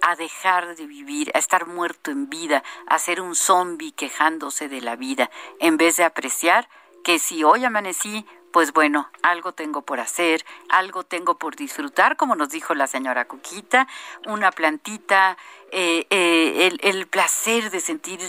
[0.07, 4.81] a dejar de vivir, a estar muerto en vida, a ser un zombi quejándose de
[4.81, 6.69] la vida, en vez de apreciar
[7.03, 12.37] que si hoy amanecí, pues bueno, algo tengo por hacer, algo tengo por disfrutar, como
[12.37, 13.89] nos dijo la señora Cuquita,
[14.27, 15.37] una plantita,
[15.73, 18.21] eh, eh, el placer de sentir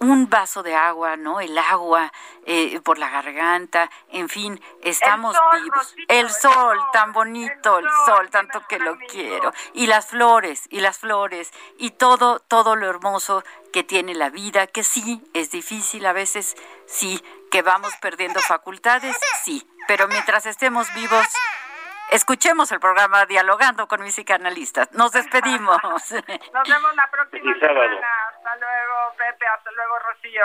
[0.00, 1.40] un vaso de agua, ¿no?
[1.40, 2.12] El agua
[2.46, 5.94] eh, por la garganta, en fin, estamos vivos.
[6.08, 9.52] el sol, tan bonito, el sol, tanto que lo quiero.
[9.74, 13.42] Y las flores, y las flores, y todo, todo lo hermoso
[13.72, 19.16] que tiene la vida, que sí, es difícil a veces, sí, que vamos perdiendo facultades,
[19.44, 21.26] sí, pero mientras estemos vivos,
[22.10, 24.92] escuchemos el programa Dialogando con mis psicanalistas.
[24.92, 25.78] Nos despedimos.
[25.82, 28.08] Nos vemos la próxima semana.
[28.34, 29.46] Hasta luego, Pepe.
[29.46, 30.44] Hasta luego, Rocío.